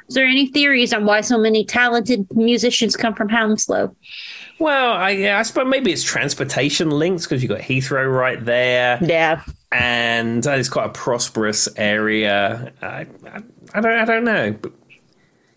[0.09, 3.95] Is there any theories on why so many talented musicians come from Hounslow?
[4.59, 8.99] Well, I, yeah, I suppose maybe it's transportation links because you've got Heathrow right there.
[9.03, 9.43] Yeah.
[9.73, 12.73] and uh, it's quite a prosperous area.
[12.83, 13.43] I, I,
[13.75, 14.53] I don't, I don't know.
[14.53, 14.73] But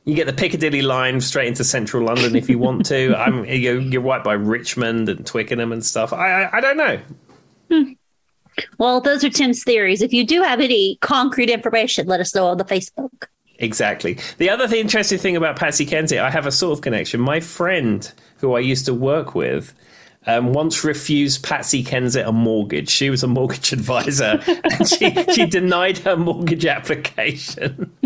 [0.06, 3.16] you get the Piccadilly line straight into central London if you want to.
[3.16, 6.14] I'm, you're, you're right by Richmond and Twickenham and stuff.
[6.14, 7.00] I, I, I don't know.
[7.72, 7.92] Hmm.
[8.80, 10.02] Well, those are Tim's theories.
[10.02, 13.28] If you do have any concrete information, let us know on the Facebook.
[13.60, 14.18] Exactly.
[14.38, 17.20] The other th- interesting thing about Patsy Kensit, I have a sort of connection.
[17.20, 19.74] My friend, who I used to work with,
[20.28, 22.90] um, once refused Patsy Kensit a mortgage.
[22.90, 27.92] She was a mortgage advisor, and she, she denied her mortgage application.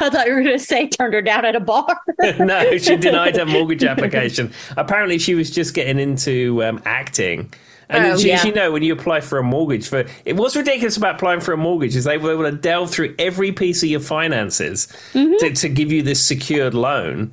[0.00, 2.00] I thought you were going to say turned her down at a bar.
[2.38, 4.52] no, she denied her mortgage application.
[4.76, 7.52] Apparently, she was just getting into um, acting.
[7.90, 8.44] And Oh, as you, yeah.
[8.44, 11.52] you know, when you apply for a mortgage, for it was ridiculous about applying for
[11.52, 15.34] a mortgage is they were able to delve through every piece of your finances Mm-hmm.
[15.40, 17.32] to, to give you this secured loan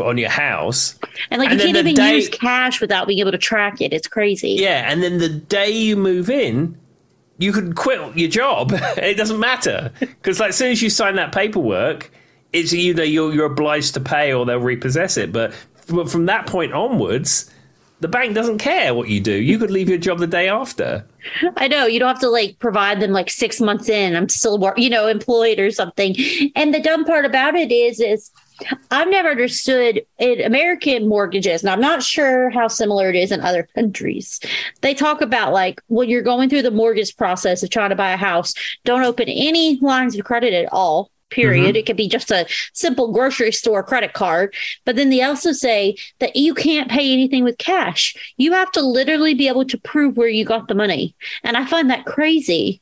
[0.00, 0.98] on your house.
[1.30, 3.92] and like And you can't even day- use cash without being able to track it.
[3.92, 4.50] It's crazy.
[4.50, 6.76] Yeah, and then the day you move in,
[7.38, 8.72] you could quit your job.
[8.74, 12.10] it doesn't matter because like, as soon as you sign that paperwork,
[12.52, 15.32] it's either you're, you're obliged to pay or they'll repossess it.
[15.32, 17.50] But from, from that point onwards,
[18.00, 19.32] the bank doesn't care what you do.
[19.32, 21.04] You could leave your job the day after.
[21.56, 24.14] I know you don't have to like provide them like six months in.
[24.14, 26.14] I'm still, you know, employed or something.
[26.54, 28.30] And the dumb part about it is, is
[28.90, 33.40] I've never understood in American mortgages, and I'm not sure how similar it is in
[33.40, 34.40] other countries.
[34.80, 38.10] They talk about like when you're going through the mortgage process of trying to buy
[38.10, 38.54] a house,
[38.84, 41.10] don't open any lines of credit at all.
[41.30, 41.68] Period.
[41.68, 41.76] Mm-hmm.
[41.76, 44.54] It could be just a simple grocery store credit card.
[44.86, 48.16] But then they also say that you can't pay anything with cash.
[48.38, 51.14] You have to literally be able to prove where you got the money.
[51.44, 52.80] And I find that crazy.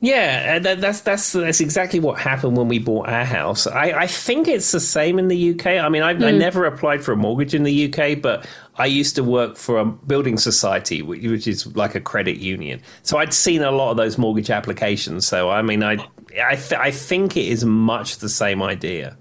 [0.00, 3.66] Yeah, and that, that's that's that's exactly what happened when we bought our house.
[3.66, 5.66] I, I think it's the same in the UK.
[5.66, 8.46] I mean, I, I never applied for a mortgage in the UK, but
[8.76, 12.80] I used to work for a building society, which, which is like a credit union.
[13.02, 15.26] So I'd seen a lot of those mortgage applications.
[15.26, 15.94] So I mean, I
[16.40, 19.16] I, th- I think it is much the same idea.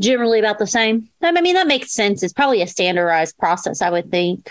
[0.00, 1.10] Generally about the same.
[1.20, 2.22] I mean, that makes sense.
[2.22, 4.50] It's probably a standardized process, I would think.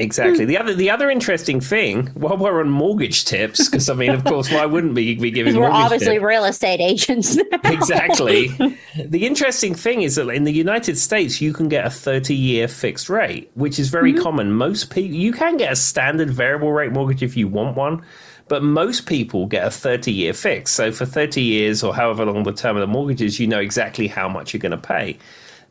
[0.00, 0.44] Exactly.
[0.44, 0.48] Hmm.
[0.48, 4.24] The other the other interesting thing, while we're on mortgage tips, because I mean, of
[4.24, 6.24] course, why wouldn't we be giving Because we're mortgage obviously tips?
[6.24, 7.36] real estate agents.
[7.36, 7.44] now.
[7.64, 8.48] exactly.
[8.96, 12.66] the interesting thing is that in the United States, you can get a 30 year
[12.66, 14.22] fixed rate, which is very mm-hmm.
[14.22, 14.52] common.
[14.52, 18.02] Most people, you can get a standard variable rate mortgage if you want one,
[18.48, 20.72] but most people get a 30 year fix.
[20.72, 23.60] So for 30 years or however long the term of the mortgage is, you know
[23.60, 25.18] exactly how much you're going to pay.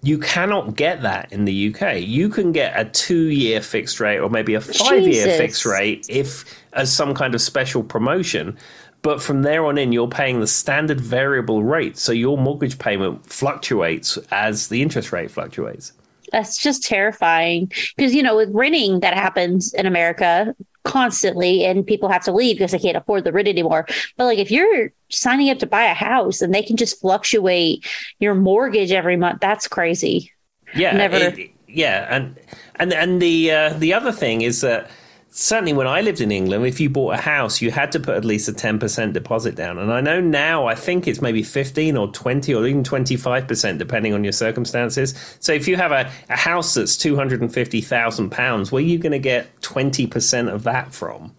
[0.02, 1.98] You cannot get that in the UK.
[1.98, 5.38] You can get a two year fixed rate or maybe a five year Jesus.
[5.38, 8.58] fixed rate if as some kind of special promotion.
[9.02, 11.98] But from there on in, you're paying the standard variable rate.
[11.98, 15.94] So your mortgage payment fluctuates as the interest rate fluctuates.
[16.32, 22.10] That's just terrifying because, you know, with renting that happens in America constantly and people
[22.10, 23.86] have to leave because they can't afford the rent anymore.
[24.18, 27.86] But like if you're signing up to buy a house and they can just fluctuate
[28.20, 30.32] your mortgage every month, that's crazy.
[30.76, 30.96] Yeah.
[30.96, 31.18] Never.
[31.18, 32.08] It, yeah.
[32.10, 32.40] And,
[32.76, 34.90] and, and the, uh, the other thing is that
[35.30, 38.16] certainly when I lived in England, if you bought a house, you had to put
[38.16, 39.78] at least a 10% deposit down.
[39.78, 44.14] And I know now, I think it's maybe 15 or 20 or even 25%, depending
[44.14, 45.14] on your circumstances.
[45.40, 49.60] So if you have a, a house that's £250,000, where are you going to get
[49.62, 51.36] 20% of that from?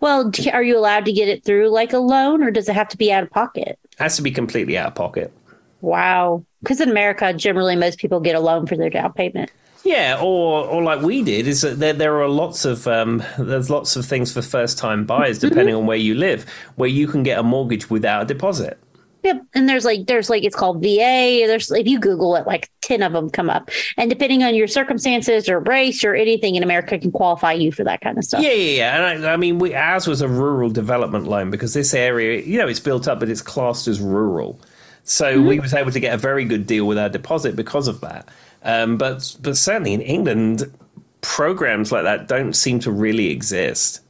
[0.00, 2.88] Well, are you allowed to get it through like a loan or does it have
[2.88, 3.78] to be out of pocket?
[3.84, 5.32] It has to be completely out of pocket.
[5.80, 6.44] Wow.
[6.60, 9.52] Because in America, generally, most people get a loan for their down payment.
[9.88, 13.70] Yeah, or or like we did, is that there, there are lots of um, there's
[13.70, 15.48] lots of things for first time buyers, mm-hmm.
[15.48, 15.80] depending mm-hmm.
[15.80, 16.44] on where you live,
[16.76, 18.78] where you can get a mortgage without a deposit.
[19.22, 21.44] Yep, and there's like there's like it's called VA.
[21.46, 24.66] There's if you Google it, like ten of them come up, and depending on your
[24.66, 28.42] circumstances or race or anything in America, can qualify you for that kind of stuff.
[28.42, 29.14] Yeah, yeah, yeah.
[29.14, 32.58] And I, I mean, we, ours was a rural development loan because this area, you
[32.58, 34.60] know, it's built up, but it's classed as rural.
[35.04, 35.48] So mm-hmm.
[35.48, 38.28] we was able to get a very good deal with our deposit because of that.
[38.62, 40.72] Um, but but certainly in England,
[41.20, 44.00] programs like that don't seem to really exist.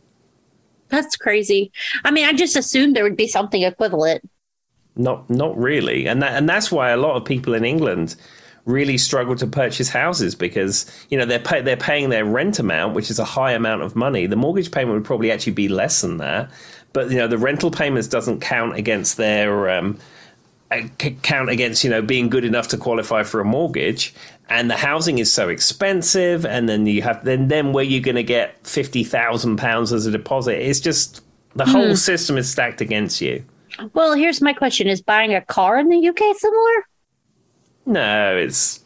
[0.89, 1.71] That's crazy.
[2.05, 4.29] I mean, I just assumed there would be something equivalent.
[4.97, 8.17] Not not really, and that and that's why a lot of people in England
[8.65, 12.95] really struggle to purchase houses because you know they're pay, they're paying their rent amount,
[12.95, 14.27] which is a high amount of money.
[14.27, 16.51] The mortgage payment would probably actually be less than that,
[16.93, 19.99] but you know the rental payments doesn't count against their um,
[21.23, 24.15] count against you know being good enough to qualify for a mortgage
[24.49, 28.17] and the housing is so expensive and then you have then then where you're going
[28.17, 31.23] to get 50,000 pounds as a deposit it's just
[31.55, 31.73] the mm.
[31.73, 33.45] whole system is stacked against you.
[33.93, 36.87] Well here's my question is buying a car in the UK similar?
[37.87, 38.83] No it's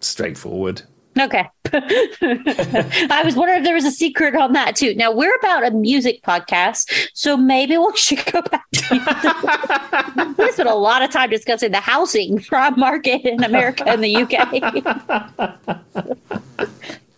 [0.00, 0.82] straightforward
[1.18, 1.48] Okay.
[1.72, 4.94] I was wondering if there was a secret on that too.
[4.94, 10.68] Now we're about a music podcast, so maybe we should go back to we spent
[10.68, 12.44] a lot of time discussing the housing
[12.76, 14.62] market in America and the UK.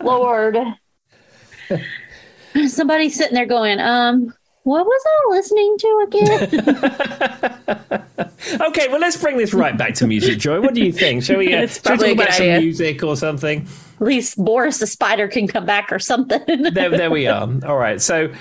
[0.00, 0.58] Lord.
[2.68, 4.32] Somebody's sitting there going, um,
[4.62, 6.42] what was I listening to again?
[8.62, 10.60] okay, well, let's bring this right back to music, Joy.
[10.60, 11.22] What do you think?
[11.24, 13.66] Shall we, uh, shall we talk about some music or something?
[13.96, 16.42] At least Boris the spider can come back or something.
[16.72, 17.48] there, there we are.
[17.64, 18.00] All right.
[18.00, 18.32] So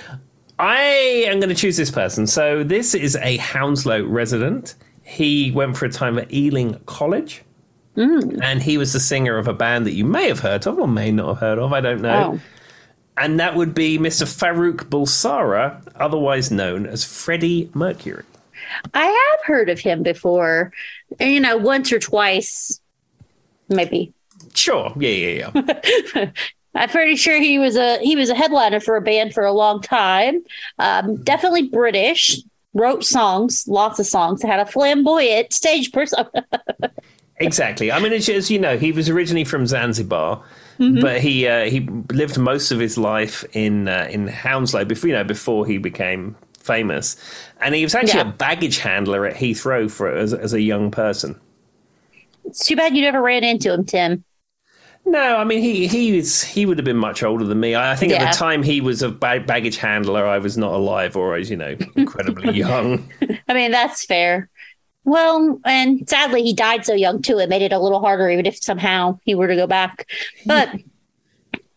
[0.59, 0.81] I
[1.27, 2.27] am going to choose this person.
[2.27, 4.75] So this is a Hounslow resident.
[5.03, 7.43] He went for a time at Ealing College.
[7.95, 8.41] Mm.
[8.43, 10.87] And he was the singer of a band that you may have heard of or
[10.87, 11.71] may not have heard of.
[11.71, 12.33] I don't know.
[12.35, 12.41] Oh.
[13.17, 14.25] And that would be Mr.
[14.25, 18.23] Farouk Bulsara, otherwise known as Freddie Mercury.
[18.93, 20.73] I have heard of him before,
[21.19, 22.81] you know, once or twice,
[23.69, 24.13] maybe.
[24.55, 24.93] Sure.
[24.97, 25.51] Yeah, yeah,
[26.15, 26.31] yeah.
[26.75, 29.53] I'm pretty sure he was a he was a headliner for a band for a
[29.53, 30.43] long time.
[30.77, 32.41] Um, definitely British.
[32.73, 34.43] Wrote songs, lots of songs.
[34.43, 36.29] Had a flamboyant stage persona.
[37.37, 37.89] exactly.
[37.89, 40.43] I mean, as you know, he was originally from Zanzibar,
[40.77, 40.99] mm-hmm.
[40.99, 45.13] but he uh, he lived most of his life in uh, in Hounslow before you
[45.13, 47.15] know before he became famous,
[47.61, 48.29] and he was actually yeah.
[48.29, 51.39] a baggage handler at Heathrow for as, as a young person.
[52.43, 54.25] It's too bad you never ran into him, Tim.
[55.05, 57.75] No, I mean he he was he would have been much older than me.
[57.75, 58.23] I think yeah.
[58.23, 60.25] at the time he was a baggage handler.
[60.25, 63.07] I was not alive, or I was you know incredibly young.
[63.47, 64.49] I mean that's fair.
[65.03, 67.37] Well, and sadly he died so young too.
[67.37, 70.09] It made it a little harder, even if somehow he were to go back.
[70.47, 70.69] But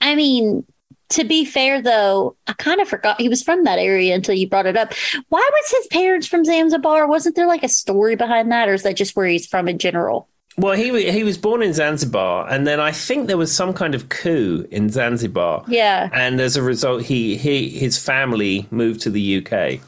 [0.01, 0.65] I mean,
[1.11, 4.49] to be fair though, I kind of forgot he was from that area until you
[4.49, 4.95] brought it up.
[5.29, 7.07] Why was his parents from Zanzibar?
[7.07, 9.79] Wasn't there like a story behind that, or is that just where he's from in
[9.79, 10.29] general?
[10.59, 13.95] Well, he he was born in Zanzibar, and then I think there was some kind
[13.95, 15.65] of coup in Zanzibar.
[15.69, 19.81] Yeah, and as a result, he he his family moved to the UK.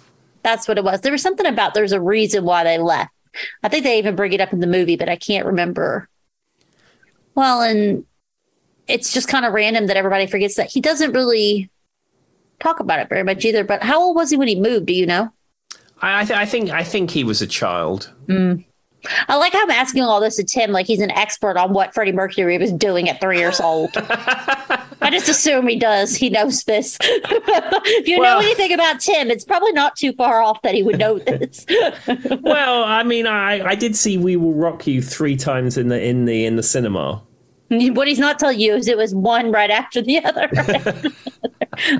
[0.45, 1.01] That's what it was.
[1.01, 3.11] There was something about there's a reason why they left.
[3.65, 6.09] I think they even bring it up in the movie, but I can't remember.
[7.35, 8.05] Well, and
[8.87, 11.69] it's just kind of random that everybody forgets that he doesn't really
[12.61, 13.65] talk about it very much either.
[13.65, 14.87] But how old was he when he moved?
[14.87, 15.33] Do you know?
[16.01, 18.13] I, th- I think I think he was a child.
[18.27, 18.65] Mm.
[19.29, 21.95] I like how I'm asking all this to Tim, like he's an expert on what
[21.95, 23.91] Freddie Mercury was doing at three years old.
[25.03, 26.15] I just assume he does.
[26.15, 26.99] He knows this.
[27.03, 30.83] if you well, know anything about Tim, it's probably not too far off that he
[30.83, 31.65] would know this.
[32.41, 36.03] well, I mean, I, I did see "We Will Rock You" three times in the
[36.03, 37.23] in the in the cinema.
[37.71, 40.51] Mm, what he's not telling you is it was one right after the other.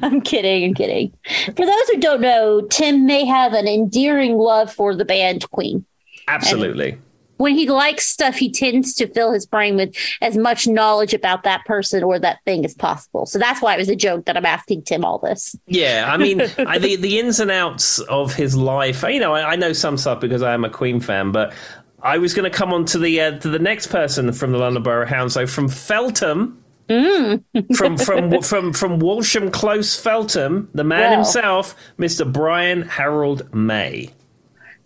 [0.03, 0.65] I'm kidding.
[0.65, 1.13] I'm kidding.
[1.57, 5.85] For those who don't know, Tim may have an endearing love for the band Queen.
[6.29, 6.91] Absolutely.
[6.93, 7.03] And
[7.41, 11.43] when he likes stuff, he tends to fill his brain with as much knowledge about
[11.45, 13.25] that person or that thing as possible.
[13.25, 15.57] So that's why it was a joke that I'm asking Tim all this.
[15.67, 19.03] Yeah, I mean, I, the the ins and outs of his life.
[19.03, 21.55] You know, I, I know some stuff because I am a Queen fan, but
[22.03, 24.59] I was going to come on to the uh, to the next person from the
[24.59, 25.33] London Borough Hound.
[25.33, 26.63] So from Feltham.
[26.91, 27.45] Mm.
[27.77, 32.31] from from from from Walsham Close, Feltham, the man himself, Mr.
[32.31, 34.11] Brian Harold May.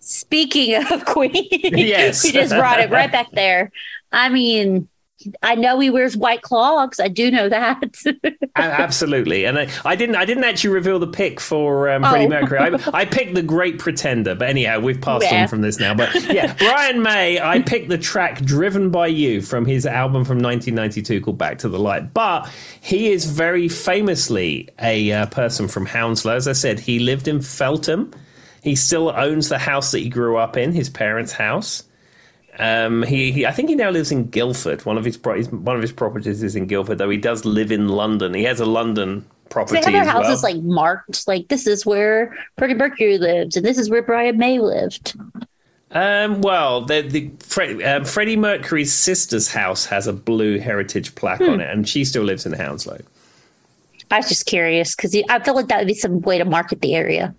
[0.07, 3.71] Speaking of Queen, yes, he just brought it right back there.
[4.11, 4.87] I mean,
[5.41, 6.99] I know he wears white clogs.
[6.99, 7.81] I do know that.
[8.55, 10.15] Absolutely, and I, I, didn't.
[10.15, 12.29] I didn't actually reveal the pick for um, Freddie oh.
[12.29, 12.59] Mercury.
[12.59, 15.41] I, I, picked the Great Pretender, but anyhow, we've passed yeah.
[15.41, 15.95] on from this now.
[15.95, 17.41] But yeah, Brian May.
[17.41, 21.67] I picked the track "Driven by You" from his album from 1992 called "Back to
[21.67, 22.47] the Light." But
[22.79, 26.35] he is very famously a uh, person from Hounslow.
[26.35, 28.11] As I said, he lived in Feltham
[28.65, 31.83] he still owns the house that he grew up in, his parents' house.
[32.57, 34.83] Um, he, he, I think he now lives in Guildford.
[34.85, 37.89] One of his one of his properties is in Guildford, though he does live in
[37.89, 38.33] London.
[38.33, 39.81] He has a London property.
[39.81, 40.53] So they have their houses well.
[40.53, 44.57] like marked, like this is where Freddie Mercury lived, and this is where Brian May
[44.57, 45.15] lived.
[45.91, 51.39] Um, well, the, the Fred, um, Freddie Mercury's sister's house has a blue heritage plaque
[51.39, 51.49] hmm.
[51.49, 52.99] on it, and she still lives in Hounslow.
[54.09, 56.81] I was just curious because I feel like that would be some way to market
[56.81, 57.35] the area.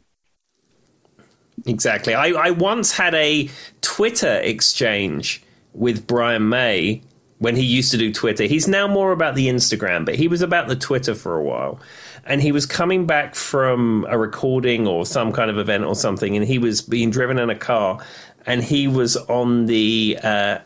[1.65, 2.15] Exactly.
[2.15, 3.49] I, I once had a
[3.81, 5.43] Twitter exchange
[5.73, 7.03] with Brian May
[7.39, 8.45] when he used to do Twitter.
[8.45, 11.81] He's now more about the Instagram, but he was about the Twitter for a while.
[12.25, 16.37] And he was coming back from a recording or some kind of event or something,
[16.37, 17.99] and he was being driven in a car,
[18.47, 20.59] and he was on the uh,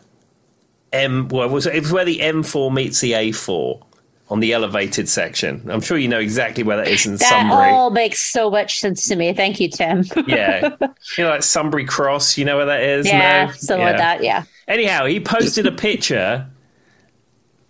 [0.92, 1.28] M.
[1.28, 3.82] Well, it was, it was where the M4 meets the A4
[4.30, 5.68] on the elevated section.
[5.68, 7.70] I'm sure you know exactly where that is in that Sunbury.
[7.70, 9.32] That all makes so much sense to me.
[9.32, 10.04] Thank you, Tim.
[10.26, 10.76] yeah,
[11.18, 12.38] you know, like Sunbury Cross.
[12.38, 13.06] You know where that is?
[13.06, 13.52] Yeah, no?
[13.52, 13.90] something yeah.
[13.90, 14.22] like that.
[14.22, 14.44] Yeah.
[14.68, 16.46] Anyhow, he posted a picture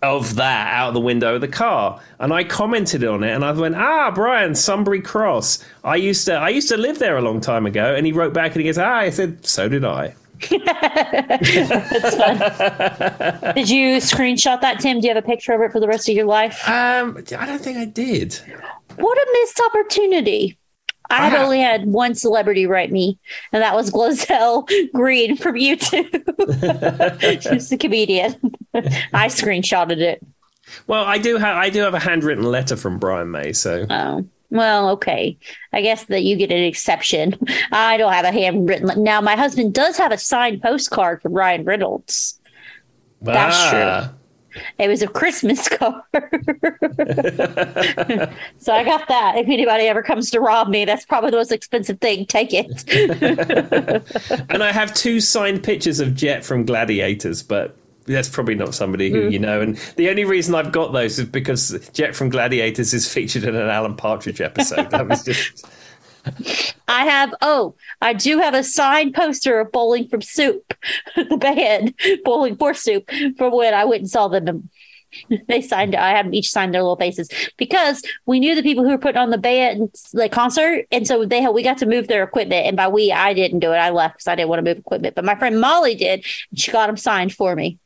[0.03, 3.51] of that out the window of the car, and I commented on it, and I
[3.53, 5.65] went, "Ah, Brian, Sunbury Cross.
[5.83, 8.33] I used to, I used to live there a long time ago." And he wrote
[8.33, 10.13] back, and he goes, "Ah," I said, "So did I."
[10.65, 12.37] That's fun.
[13.55, 14.99] did you screenshot that, Tim?
[14.99, 16.67] Do you have a picture of it for the rest of your life?
[16.67, 18.33] Um, I don't think I did.
[18.95, 20.57] What a missed opportunity.
[21.09, 23.19] I had only had one celebrity write me,
[23.51, 26.09] and that was Glozell Green from YouTube.
[27.51, 28.35] She's a comedian.
[28.73, 30.25] I screenshotted it.
[30.87, 34.25] Well, I do have I do have a handwritten letter from Brian May, so oh.
[34.51, 35.37] Well, okay.
[35.73, 37.35] I guess that you get an exception.
[37.71, 39.01] I don't have a handwritten.
[39.01, 42.39] Now, my husband does have a signed postcard from Ryan Reynolds.
[43.21, 43.69] That's ah.
[44.09, 44.17] true.
[44.77, 46.03] It was a Christmas card.
[48.57, 49.37] so I got that.
[49.37, 52.25] If anybody ever comes to rob me, that's probably the most expensive thing.
[52.25, 52.83] Take it.
[54.49, 59.09] and I have two signed pictures of Jet from Gladiators, but that's probably not somebody
[59.09, 59.31] who mm.
[59.31, 59.61] you know.
[59.61, 63.55] And the only reason I've got those is because Jet from Gladiators is featured in
[63.55, 64.89] an Alan Partridge episode.
[64.91, 65.65] That was just.
[66.87, 70.73] I have oh, I do have a signed poster of Bowling from Soup,
[71.15, 74.69] the band Bowling for Soup, from when I went and saw them.
[75.49, 75.93] They signed.
[75.93, 78.97] I had them each signed their little faces because we knew the people who were
[78.97, 82.65] putting on the band like concert, and so they we got to move their equipment.
[82.65, 83.77] And by we, I didn't do it.
[83.77, 85.15] I left because I didn't want to move equipment.
[85.15, 86.25] But my friend Molly did.
[86.49, 87.77] And she got them signed for me.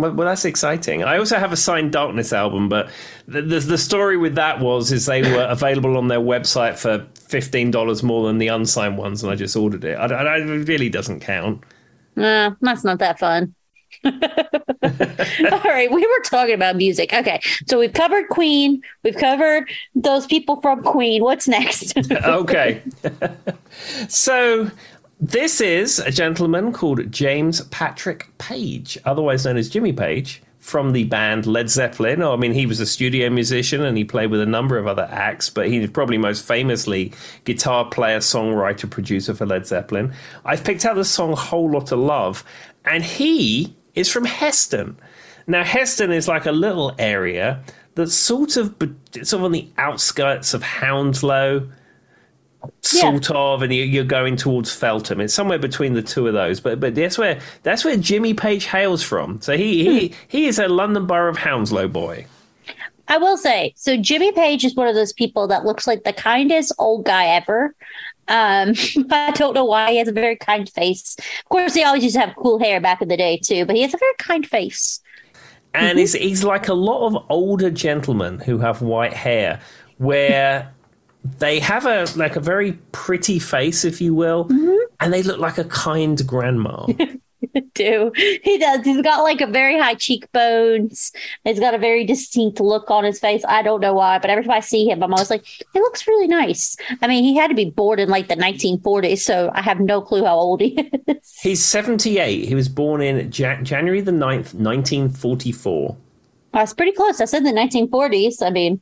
[0.00, 1.04] Well, that's exciting.
[1.04, 2.90] I also have a signed Darkness album, but
[3.28, 7.06] the, the, the story with that was is they were available on their website for
[7.14, 9.94] fifteen dollars more than the unsigned ones, and I just ordered it.
[9.94, 11.62] I, I, it really doesn't count.
[12.16, 13.54] Nah, that's not that fun.
[14.04, 14.12] All
[15.64, 17.12] right, we were talking about music.
[17.12, 21.22] Okay, so we've covered Queen, we've covered those people from Queen.
[21.22, 21.96] What's next?
[22.10, 22.82] okay,
[24.08, 24.70] so
[25.20, 31.04] this is a gentleman called James Patrick Page, otherwise known as Jimmy Page, from the
[31.04, 32.22] band Led Zeppelin.
[32.22, 34.86] Oh, I mean, he was a studio musician and he played with a number of
[34.86, 37.12] other acts, but he's probably most famously
[37.44, 40.12] guitar player, songwriter, producer for Led Zeppelin.
[40.44, 42.44] I've picked out the song Whole Lot of Love,
[42.84, 44.98] and he is from Heston.
[45.46, 47.62] Now, Heston is like a little area
[47.94, 48.74] that's sort of
[49.12, 51.68] sort of on the outskirts of Hounslow
[52.82, 53.36] sort yeah.
[53.36, 55.20] of, and you're going towards Feltham.
[55.20, 56.60] It's somewhere between the two of those.
[56.60, 59.40] But but that's where that's where Jimmy Page hails from.
[59.40, 59.90] So he hmm.
[59.90, 62.26] he he is a London Borough of Hounslow boy.
[63.08, 66.12] I will say, so Jimmy Page is one of those people that looks like the
[66.12, 67.74] kindest old guy ever.
[68.28, 68.74] Um,
[69.08, 71.16] but I don't know why he has a very kind face.
[71.18, 73.74] Of course, he always used to have cool hair back in the day too, but
[73.74, 75.00] he has a very kind face.
[75.74, 75.98] And mm-hmm.
[75.98, 79.60] he's, he's like a lot of older gentlemen who have white hair
[79.98, 80.72] where
[81.38, 84.76] they have a like a very pretty face, if you will, mm-hmm.
[85.00, 86.86] and they look like a kind grandma.
[87.74, 88.12] do.
[88.14, 88.84] He does.
[88.84, 91.12] He's got like a very high cheekbones.
[91.44, 93.44] He's got a very distinct look on his face.
[93.48, 96.06] I don't know why, but every time I see him, I'm always like, he looks
[96.06, 96.76] really nice.
[97.02, 100.00] I mean, he had to be born in like the 1940s, so I have no
[100.00, 100.68] clue how old he
[101.06, 101.38] is.
[101.42, 102.46] He's 78.
[102.46, 105.96] He was born in Ja- January the 9th, 1944.
[106.52, 107.20] That's pretty close.
[107.20, 108.42] I said the 1940s.
[108.42, 108.80] I mean,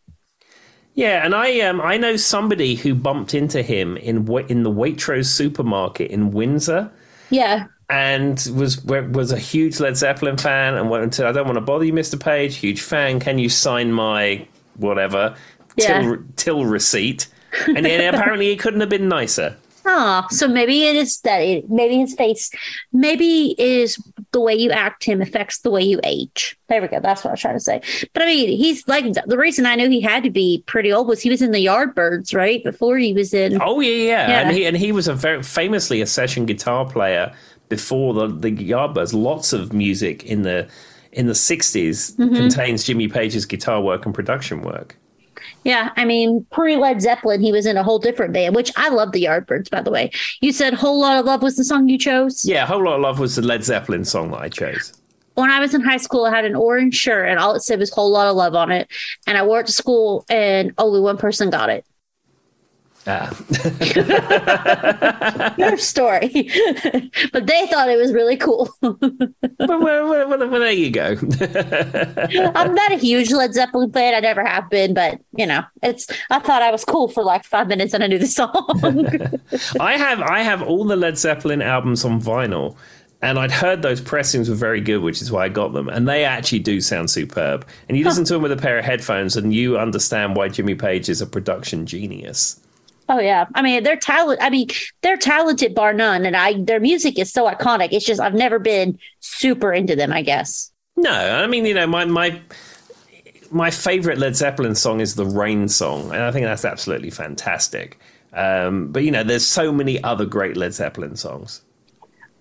[0.99, 4.17] Yeah, and I um I know somebody who bumped into him in
[4.49, 6.91] in the Waitrose supermarket in Windsor.
[7.31, 7.67] yeah.
[7.89, 11.55] and was was a huge Led Zeppelin fan and went and said, "I don't want
[11.57, 12.19] to bother you, Mr.
[12.19, 12.57] Page.
[12.57, 13.21] Huge fan.
[13.21, 14.45] Can you sign my
[14.77, 15.37] whatever
[15.77, 16.03] Yeah.
[16.03, 17.29] till till receipt?"
[17.69, 19.55] And then apparently it couldn't have been nicer.
[19.91, 22.51] Oh, so maybe it is that it, maybe his face,
[22.93, 23.97] maybe it is
[24.33, 26.59] the way you act him affects the way you age.
[26.69, 27.01] There we go.
[27.01, 27.81] That's what I was trying to say.
[28.13, 31.09] But I mean, he's like the reason I knew he had to be pretty old
[31.09, 32.63] was he was in the Yardbirds, right?
[32.63, 33.61] Before he was in.
[33.63, 34.41] Oh yeah, yeah, Yeah.
[34.43, 37.35] and he and he was a very famously a session guitar player
[37.71, 39.15] before the the Yardbirds.
[39.15, 40.69] Lots of music in the
[41.13, 42.35] in the 60s Mm-hmm.
[42.37, 44.97] contains Jimmy Page's guitar work and production work.
[45.65, 48.89] Yeah, I mean, pre Led Zeppelin, he was in a whole different band, which I
[48.89, 50.11] love the Yardbirds, by the way.
[50.41, 52.45] You said "Whole Lot of Love" was the song you chose.
[52.45, 54.93] Yeah, Whole Lot of Love was the Led Zeppelin song that I chose.
[55.35, 57.79] when I was in high school, I had an orange shirt and all it said
[57.79, 58.89] was whole lot of love on it.
[59.27, 61.87] And I wore it to school and only one person got it.
[63.11, 63.35] Ah.
[65.57, 66.51] Your story.
[67.33, 68.69] but they thought it was really cool.
[68.83, 71.17] well, well, well, well, there you go.
[72.55, 74.15] I'm not a huge Led Zeppelin fan.
[74.15, 77.45] I never have been, but you know, it's I thought I was cool for like
[77.45, 78.53] five minutes and I knew the song.
[79.81, 82.77] I have I have all the Led Zeppelin albums on vinyl,
[83.23, 85.89] and I'd heard those pressings were very good, which is why I got them.
[85.89, 87.67] And they actually do sound superb.
[87.89, 90.75] And you listen to them with a pair of headphones, and you understand why Jimmy
[90.75, 92.61] Page is a production genius.
[93.09, 93.47] Oh yeah.
[93.55, 94.69] I mean they're talent I mean,
[95.03, 96.27] they're talented bar none.
[96.27, 97.89] And I their music is so iconic.
[97.93, 100.71] It's just I've never been super into them, I guess.
[100.97, 102.41] No, I mean you know my my.
[103.51, 107.99] My favorite Led Zeppelin song is the Rain song, and I think that's absolutely fantastic.
[108.35, 111.63] Um, but you know, there's so many other great Led Zeppelin songs.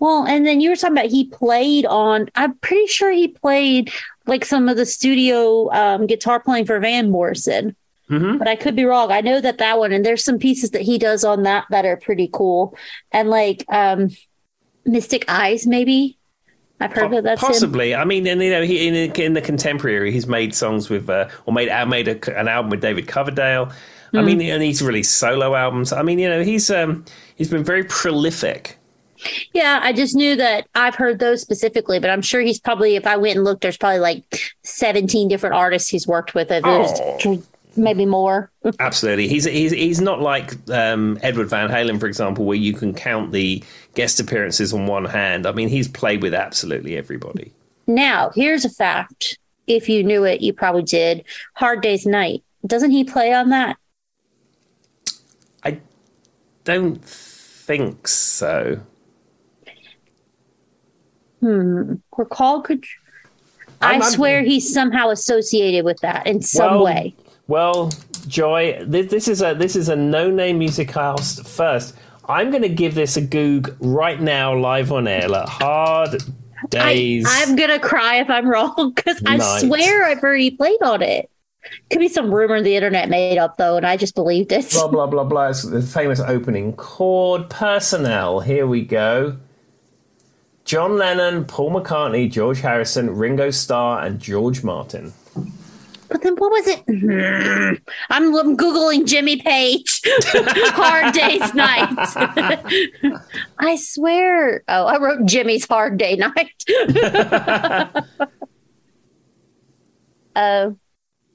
[0.00, 2.28] Well, and then you were talking about he played on.
[2.34, 3.90] I'm pretty sure he played
[4.26, 7.74] like some of the studio um, guitar playing for Van Morrison,
[8.10, 8.38] Mhm.
[8.38, 9.12] but I could be wrong.
[9.12, 11.84] I know that that one, and there's some pieces that he does on that that
[11.84, 12.76] are pretty cool,
[13.12, 14.10] and like um,
[14.84, 16.18] Mystic Eyes, maybe.
[16.80, 17.48] I've heard that that's him.
[17.48, 17.94] Possibly.
[17.94, 21.28] I mean, and you know, he in, in the contemporary, he's made songs with, uh,
[21.44, 23.72] or made uh, made a, an album with David Coverdale.
[24.14, 25.92] I mean, and he's released solo albums.
[25.92, 27.04] I mean, you know, he's um,
[27.36, 28.78] he's been very prolific.
[29.52, 32.96] Yeah, I just knew that I've heard those specifically, but I'm sure he's probably.
[32.96, 34.22] If I went and looked, there's probably like
[34.62, 36.50] 17 different artists he's worked with.
[36.50, 37.46] If there's
[37.78, 38.50] maybe more.
[38.80, 42.92] Absolutely, he's he's he's not like um, Edward Van Halen, for example, where you can
[42.94, 43.62] count the
[43.94, 45.46] guest appearances on one hand.
[45.46, 47.52] I mean, he's played with absolutely everybody.
[47.86, 49.38] Now, here's a fact.
[49.66, 51.24] If you knew it, you probably did.
[51.54, 52.42] Hard Day's Night.
[52.66, 53.76] Doesn't he play on that?
[55.64, 55.78] I
[56.64, 58.80] don't think so.
[61.40, 61.94] Hmm.
[62.16, 62.84] Recall could.
[63.80, 67.14] I I'm- I'm- swear he's somehow associated with that in some Well, way.
[67.48, 67.90] Well,
[68.28, 71.40] Joy, this, this is a this is a no name music house.
[71.40, 71.96] First,
[72.28, 75.28] I'm going to give this a goog right now, live on air.
[75.28, 76.22] Like hard
[76.62, 77.26] I, days.
[77.26, 81.30] I'm gonna cry if I'm wrong because I swear I've already played on it.
[81.90, 84.70] Could be some rumor the internet made up though, and I just believed it.
[84.72, 85.48] blah blah blah blah.
[85.48, 88.40] It's the famous opening chord personnel.
[88.40, 89.38] Here we go.
[90.64, 95.14] John Lennon, Paul McCartney, George Harrison, Ringo Starr, and George Martin.
[96.08, 96.82] But then what was it?
[98.10, 100.00] I'm, I'm googling Jimmy Page.
[100.32, 103.20] hard days night.
[103.58, 104.64] I swear.
[104.68, 106.64] Oh, I wrote Jimmy's hard day night.
[110.36, 110.70] uh,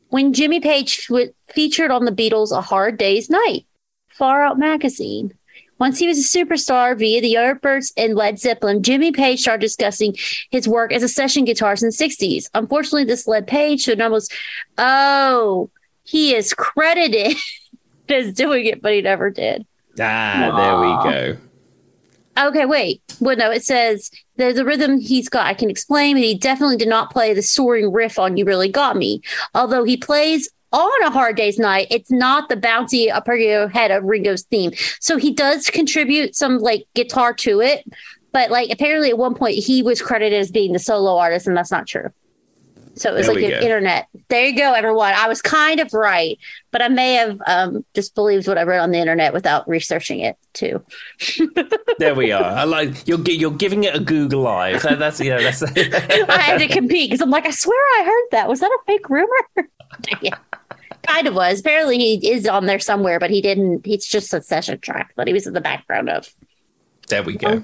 [0.09, 3.65] when Jimmy Page w- featured on the Beatles' A Hard Day's Night,
[4.09, 5.34] Far Out magazine.
[5.84, 10.15] Once he was a superstar via the Yardbirds and Led Zeppelin, Jimmy Page started discussing
[10.49, 12.49] his work as a session guitarist in the 60s.
[12.53, 14.31] Unfortunately, this led Page to an almost,
[14.77, 15.69] oh,
[16.05, 17.36] he is credited
[18.09, 19.67] as doing it, but he never did.
[19.99, 22.47] Ah, there we go.
[22.47, 23.01] Okay, wait.
[23.19, 26.77] Well, no, it says the, the rhythm he's got, I can explain, but he definitely
[26.77, 29.21] did not play the soaring riff on You Really Got Me.
[29.53, 33.91] Although he plays on a hard day's night, it's not the bouncy up your head
[33.91, 34.71] of Ringo's theme.
[34.99, 37.86] So he does contribute some like guitar to it,
[38.32, 41.55] but like apparently at one point he was credited as being the solo artist, and
[41.55, 42.09] that's not true.
[42.95, 44.07] So it was There like an internet.
[44.30, 45.13] There you go, everyone.
[45.15, 46.38] I was kind of right,
[46.71, 50.19] but I may have um, just believed what I read on the internet without researching
[50.19, 50.84] it too.
[51.99, 52.43] There we are.
[52.43, 54.82] I like you're you're giving it a Google Live.
[54.82, 55.39] That, that's yeah.
[55.39, 55.61] That's
[56.30, 58.49] I had to compete because I'm like, I swear I heard that.
[58.49, 59.69] Was that a fake rumor?
[60.21, 60.36] yeah.
[61.04, 61.60] Kind of was.
[61.60, 63.86] Apparently, he is on there somewhere, but he didn't.
[63.86, 66.34] He's just a session track that he was in the background of.
[67.10, 67.64] there we go.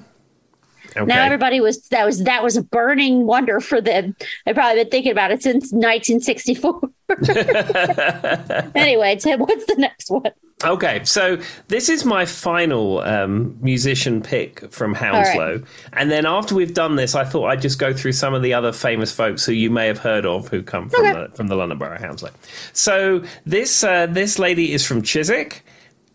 [0.96, 1.04] Okay.
[1.04, 4.16] Now everybody was that was that was a burning wonder for them.
[4.46, 6.80] I've probably been thinking about it since 1964.
[8.74, 10.30] anyway, Tim, what's the next one?
[10.62, 11.38] Okay, so
[11.68, 15.62] this is my final um, musician pick from Hounslow.
[15.94, 18.52] And then after we've done this, I thought I'd just go through some of the
[18.52, 21.12] other famous folks who you may have heard of who come from, Okay.
[21.14, 22.30] the, from the London Borough of Hounslow.
[22.74, 25.64] So this, uh, this lady is from Chiswick,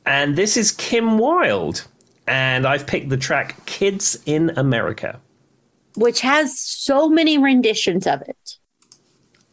[0.06, 1.84] and this is Kim Wilde.
[2.28, 5.20] And I've picked the track Kids in America.
[5.96, 8.58] Which has so many renditions of it.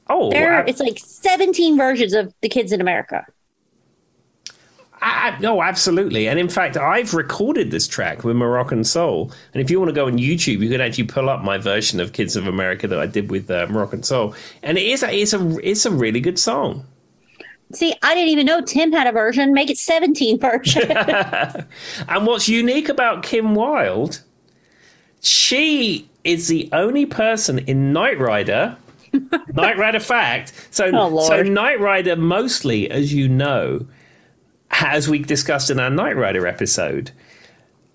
[0.09, 3.25] Oh, There, I- it's like 17 versions of the Kids in America.
[5.05, 6.29] I, no, absolutely.
[6.29, 9.33] And in fact, I've recorded this track with Moroccan Soul.
[9.53, 11.99] And if you want to go on YouTube, you can actually pull up my version
[11.99, 14.33] of Kids of America that I did with uh, Moroccan Soul.
[14.63, 16.87] And it is a, it's a it's a really good song.
[17.75, 19.53] See, I didn't even know Tim had a version.
[19.53, 20.91] Make it 17 version.
[22.09, 24.21] And what's unique about Kim Wilde,
[25.21, 28.77] she is the only person in Knight Rider.
[29.55, 30.53] Knight Rider fact.
[30.71, 33.87] So, Oh, so Knight Rider mostly, as you know,
[34.71, 37.11] as we discussed in our Knight Rider episode,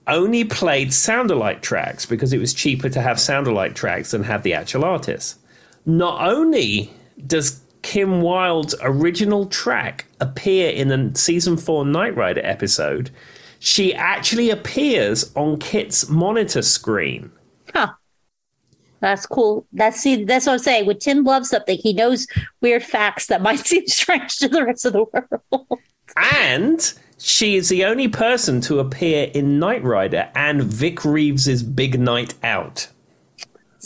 [0.07, 4.23] only played sound alike tracks because it was cheaper to have sound alike tracks than
[4.23, 5.37] have the actual artists.
[5.85, 6.93] Not only
[7.25, 13.11] does Kim Wilde's original track appear in the season four Knight Rider episode,
[13.59, 17.31] she actually appears on KITT's monitor screen.
[17.73, 17.93] huh.
[18.99, 19.65] That's cool.
[19.71, 20.85] That's see, that's what I'm saying.
[20.85, 22.27] When Tim loves something, he knows
[22.59, 25.79] weird facts that might seem strange to the rest of the world.
[26.17, 31.97] And she is the only person to appear in Knight Rider and Vic Reeves' Big
[31.97, 32.89] Night Out.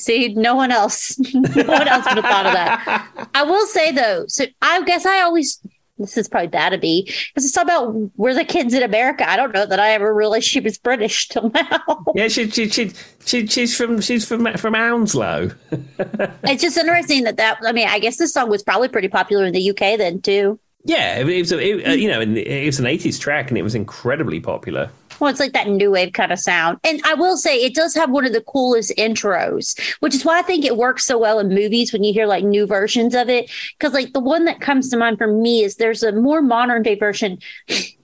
[0.02, 3.30] See, no one else, no one else would have thought of that.
[3.36, 5.62] I will say though, so I guess I always
[6.02, 9.30] this is probably bad of me because it's all about we're the kids in America.
[9.30, 12.04] I don't know that I ever realized she was British till now.
[12.16, 12.92] Yeah, she, she, she,
[13.26, 15.52] she she's from she's from from Hounslow.
[15.72, 19.46] it's just interesting that that I mean, I guess this song was probably pretty popular
[19.46, 20.60] in the UK then too.
[20.84, 23.62] Yeah, it was a, it, uh, you know it was an '80s track and it
[23.62, 24.90] was incredibly popular.
[25.22, 26.80] Well, it's like that new wave kind of sound.
[26.84, 30.40] And I will say it does have one of the coolest intros, which is why
[30.40, 33.30] I think it works so well in movies when you hear like new versions of
[33.30, 33.52] it.
[33.80, 36.82] Cause like the one that comes to mind for me is there's a more modern
[36.82, 37.38] day version.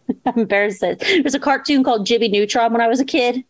[0.25, 0.81] I'm embarrassed.
[0.81, 3.43] There's a cartoon called Jimmy Neutron when I was a kid.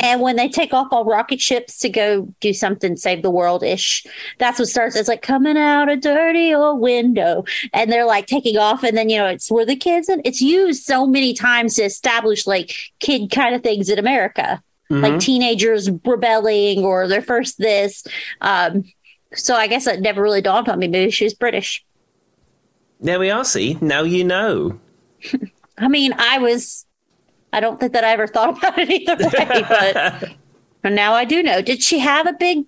[0.00, 3.62] And when they take off on rocket ships to go do something, save the world
[3.62, 4.06] ish,
[4.38, 4.96] that's what starts.
[4.96, 7.44] It's like coming out a dirty old window.
[7.72, 8.82] And they're like taking off.
[8.82, 11.82] And then, you know, it's where the kids, and it's used so many times to
[11.82, 18.04] establish like kid kind of things in America, like teenagers rebelling or their first this.
[18.40, 18.84] Um,
[19.34, 20.88] so I guess it never really dawned on me.
[20.88, 21.84] Maybe she was British.
[23.00, 23.44] There we are.
[23.44, 24.80] See, now you know.
[25.80, 26.86] I mean, I was,
[27.52, 30.36] I don't think that I ever thought about it either way, but,
[30.82, 31.62] but now I do know.
[31.62, 32.64] Did she have a big,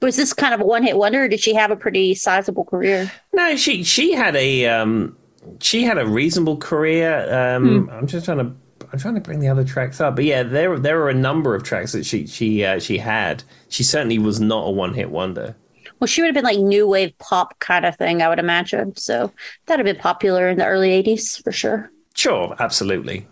[0.00, 2.64] was this kind of a one hit wonder or did she have a pretty sizable
[2.64, 3.10] career?
[3.32, 5.16] No, she she had a um,
[5.60, 7.32] she had a reasonable career.
[7.32, 7.90] Um, Hmm.
[7.90, 8.52] I'm just trying to
[8.92, 11.54] I'm trying to bring the other tracks up, but yeah, there there are a number
[11.54, 13.44] of tracks that she she uh, she had.
[13.68, 15.54] She certainly was not a one hit wonder.
[16.00, 18.96] Well, she would have been like new wave pop kind of thing, I would imagine.
[18.96, 19.32] So
[19.66, 21.92] that'd have been popular in the early 80s for sure.
[22.14, 23.26] Sure, absolutely.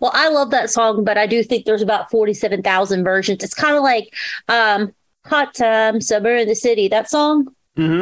[0.00, 3.42] Well, I love that song, but I do think there's about 47,000 versions.
[3.42, 4.14] It's kind of like
[4.48, 4.94] um,
[5.26, 7.54] Hot Time, Summer in the City, that song.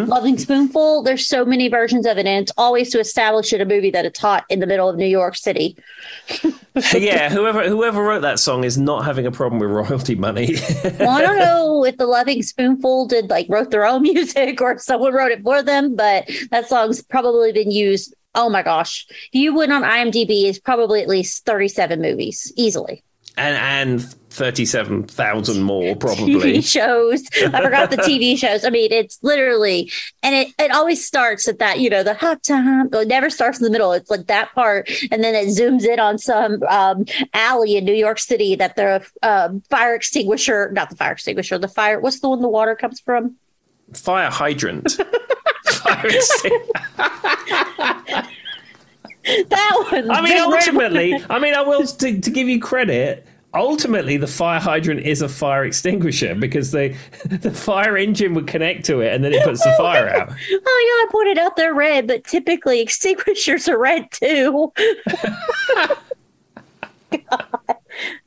[0.04, 1.02] Lovin' Spoonful.
[1.02, 4.04] There's so many versions of it, and it's always to establish in a movie that
[4.04, 5.78] it's hot in the middle of New York City.
[6.94, 10.56] yeah, whoever whoever wrote that song is not having a problem with royalty money.
[10.98, 14.76] Well, I don't know if the Lovin' Spoonful did like wrote their own music or
[14.78, 18.14] someone wrote it for them, but that song's probably been used.
[18.34, 19.06] Oh my gosh.
[19.10, 23.02] If you went on IMDb, it's probably at least 37 movies easily.
[23.36, 26.58] and and thirty seven thousand more probably.
[26.58, 27.22] TV shows.
[27.52, 28.64] I forgot the TV shows.
[28.64, 29.90] I mean, it's literally,
[30.22, 32.88] and it, it always starts at that, you know, the hot time.
[32.92, 33.92] It never starts in the middle.
[33.92, 34.90] It's like that part.
[35.10, 37.04] And then it zooms in on some um,
[37.34, 41.68] alley in New York City that the uh, fire extinguisher, not the fire extinguisher, the
[41.68, 43.36] fire, what's the one the water comes from?
[43.92, 44.98] Fire hydrant.
[49.24, 50.10] That one.
[50.10, 53.24] I mean, ultimately, I mean, I will to, to give you credit.
[53.54, 56.96] ultimately the fire hydrant is a fire extinguisher because the
[57.26, 60.30] the fire engine would connect to it and then it puts the fire out.
[60.50, 64.72] Oh yeah, I pointed out they're red, but typically extinguishers are red too.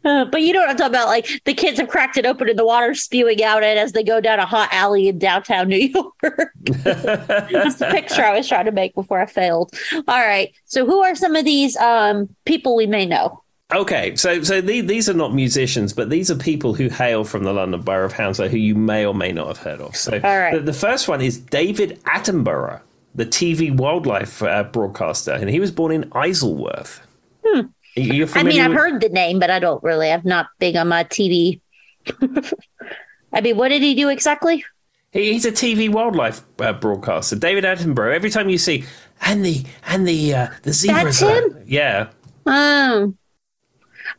[0.03, 1.07] Uh, but you know what I'm talking about?
[1.07, 4.03] Like the kids have cracked it open and the water's spewing out it as they
[4.03, 6.51] go down a hot alley in downtown New York.
[6.61, 9.71] That's the picture I was trying to make before I failed.
[9.93, 10.53] All right.
[10.65, 13.41] So who are some of these um, people we may know?
[13.73, 17.43] Okay, so so the, these are not musicians, but these are people who hail from
[17.43, 19.95] the London Borough of Hounslow who you may or may not have heard of.
[19.95, 20.53] So right.
[20.53, 22.81] the, the first one is David Attenborough,
[23.15, 27.01] the TV wildlife uh, broadcaster, and he was born in Isleworth.
[27.43, 27.61] Hmm.
[27.97, 30.11] I mean, I've with- heard the name, but I don't really.
[30.11, 31.61] I'm not big on my TV.
[33.33, 34.63] I mean, what did he do exactly?
[35.11, 37.35] He, he's a TV wildlife uh, broadcaster.
[37.35, 38.13] David Attenborough.
[38.15, 38.85] Every time you see
[39.21, 41.63] and the and the uh, the zebras, That's are-" him?
[41.65, 42.09] yeah.
[42.45, 43.17] Um,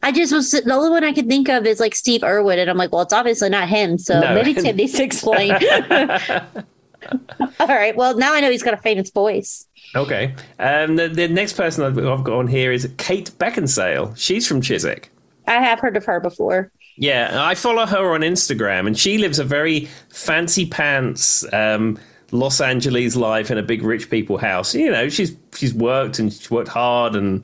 [0.03, 2.69] I just was the only one I could think of is like Steve Irwin, and
[2.69, 3.99] I'm like, well, it's obviously not him.
[3.99, 4.35] So No.
[4.35, 5.53] maybe Tim needs to explain.
[7.61, 7.95] All right.
[7.95, 9.67] Well, now I know he's got a famous voice.
[9.97, 10.35] Okay.
[10.59, 14.17] Um, the, the next person I've, I've got on here is Kate Beckinsale.
[14.17, 15.11] She's from Chiswick.
[15.47, 16.71] I have heard of her before.
[16.99, 21.99] Yeah, I follow her on Instagram, and she lives a very fancy pants um,
[22.33, 24.75] Los Angeles life in a big rich people house.
[24.75, 27.43] You know, she's she's worked and she's worked hard, and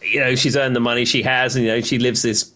[0.00, 2.50] you know she's earned the money she has, and you know she lives this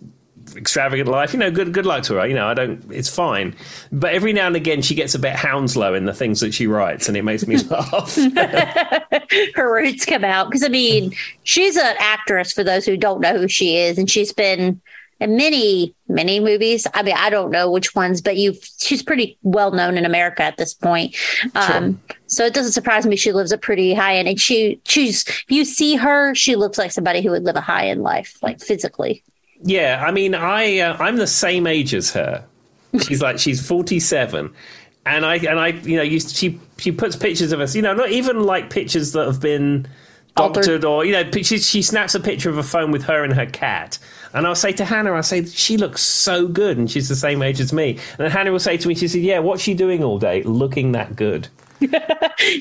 [0.56, 1.32] extravagant life.
[1.32, 2.26] You know, good good luck to her.
[2.26, 2.84] You know, I don't.
[2.90, 3.54] It's fine,
[3.92, 6.66] but every now and again she gets a bit Hounslow in the things that she
[6.66, 8.16] writes, and it makes me laugh.
[9.54, 13.38] her roots come out because I mean, she's an actress for those who don't know
[13.38, 14.80] who she is, and she's been
[15.20, 16.86] in many many movies.
[16.94, 20.42] I mean, I don't know which ones, but you she's pretty well known in America
[20.42, 21.16] at this point.
[21.54, 25.26] Um, so it doesn't surprise me she lives a pretty high end, and she she's
[25.26, 28.36] if you see her, she looks like somebody who would live a high end life,
[28.42, 29.22] like physically.
[29.66, 32.44] Yeah, I mean, I uh, I'm the same age as her.
[33.02, 34.54] She's like she's 47,
[35.04, 37.74] and I and I you know used she she puts pictures of us.
[37.74, 39.86] You know, not even like pictures that have been
[40.36, 43.32] doctored or you know she, she snaps a picture of a phone with her and
[43.32, 43.98] her cat.
[44.34, 47.42] And I'll say to Hannah, I say she looks so good, and she's the same
[47.42, 47.98] age as me.
[48.18, 50.92] And Hannah will say to me, she said, "Yeah, what's she doing all day, looking
[50.92, 51.48] that good?"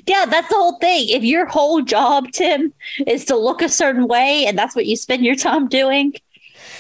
[0.08, 1.10] Yeah, that's the whole thing.
[1.10, 2.74] If your whole job, Tim,
[3.06, 6.14] is to look a certain way, and that's what you spend your time doing,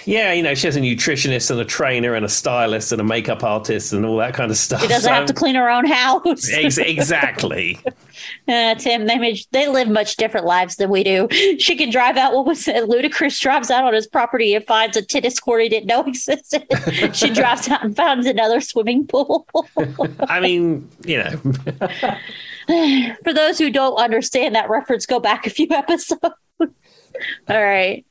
[0.06, 3.04] Yeah, you know, she has a nutritionist and a trainer and a stylist and a
[3.04, 4.82] makeup artist and all that kind of stuff.
[4.82, 6.50] she doesn't So- have to clean her own house.
[6.52, 7.80] Ex- exactly.
[8.48, 11.28] Uh, Tim, they made, they live much different lives than we do.
[11.60, 12.34] She can drive out.
[12.34, 12.84] What was it?
[12.88, 16.66] Ludacris drives out on his property and finds a tennis court he didn't know existed.
[17.14, 19.48] she drives out and finds another swimming pool.
[20.30, 21.32] I mean, you know,
[23.24, 26.20] For those who don't understand that reference, go back a few episodes.
[26.60, 26.68] All
[27.50, 28.06] right.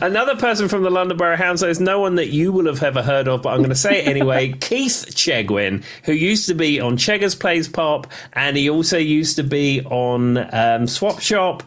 [0.00, 3.02] Another person from the London Borough Hounslow is no one that you will have ever
[3.02, 4.52] heard of, but I'm going to say it anyway.
[4.60, 9.42] Keith Chegwin, who used to be on Cheggers Plays Pop, and he also used to
[9.42, 11.62] be on um, Swap Shop.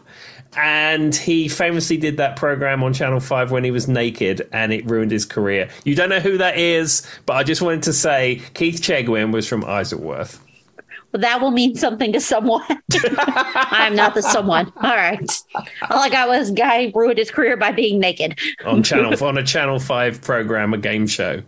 [0.56, 4.84] And he famously did that program on Channel 5 when he was naked, and it
[4.86, 5.68] ruined his career.
[5.84, 9.46] You don't know who that is, but I just wanted to say Keith Chegwin was
[9.46, 10.42] from Isleworth.
[11.12, 12.62] Well, that will mean something to someone.
[13.54, 14.70] I'm not the someone.
[14.76, 15.30] All right.
[15.54, 18.38] All I got was guy ruined his career by being naked.
[18.64, 21.42] on channel on a Channel Five program, a game show.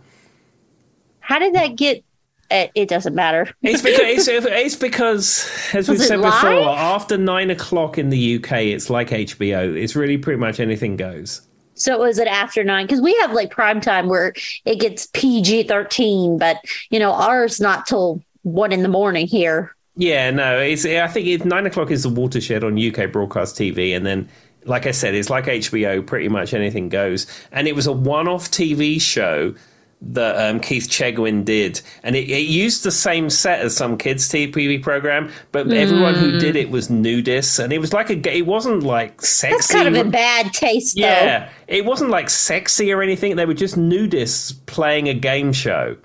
[1.19, 2.03] How did that get?
[2.49, 3.49] It, it doesn't matter.
[3.61, 6.33] It's because it's, it's because as we've said live?
[6.33, 9.73] before, after nine o'clock in the UK, it's like HBO.
[9.75, 11.47] It's really pretty much anything goes.
[11.75, 12.87] So was it after nine?
[12.87, 14.33] Because we have like prime time where
[14.65, 16.57] it gets PG thirteen, but
[16.89, 19.75] you know ours not till one in the morning here.
[19.95, 20.85] Yeah, no, it's.
[20.85, 24.29] I think it, nine o'clock is the watershed on UK broadcast TV, and then,
[24.65, 26.05] like I said, it's like HBO.
[26.05, 29.53] Pretty much anything goes, and it was a one-off TV show
[30.01, 34.27] that um, Keith Chegwin did, and it, it used the same set as some kids'
[34.29, 38.35] TV program, but everyone who did it was nudists, and it was like a.
[38.35, 39.55] It wasn't like sexy.
[39.55, 41.01] That's kind of a bad taste, though.
[41.01, 43.35] Yeah, it wasn't like sexy or anything.
[43.35, 45.97] They were just nudists playing a game show,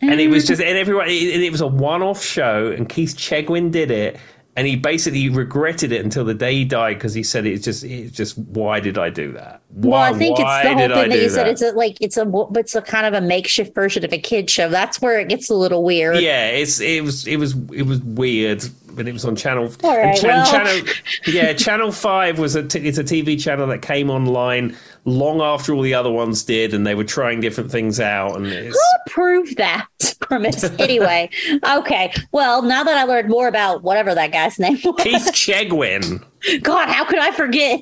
[0.00, 0.48] and it was mm.
[0.48, 1.08] just and everyone.
[1.08, 4.18] It, it was a one-off show, and Keith Chegwin did it,
[4.56, 7.82] and he basically regretted it until the day he died because he said it's just
[7.84, 9.62] it's just why did I do that?
[9.68, 11.48] Why, Well, I think it's the whole did I thing that you said.
[11.48, 14.48] It's a, like it's a it's a kind of a makeshift version of a kid
[14.48, 14.68] show.
[14.68, 16.18] That's where it gets a little weird.
[16.20, 18.62] yeah, it's it was it was it was weird,
[18.92, 19.72] but it was on channel.
[19.82, 20.82] All right, cha- well- channel
[21.26, 25.74] yeah, channel five was a t- it's a TV channel that came online long after
[25.74, 28.78] all the other ones did, and they were trying different things out, and it's,
[29.08, 29.86] Prove that.
[30.26, 30.64] Premise.
[30.84, 31.30] Anyway,
[31.66, 32.12] okay.
[32.32, 36.22] Well, now that I learned more about whatever that guy's name was, Keith Chegwin.
[36.62, 37.80] God, how could I forget?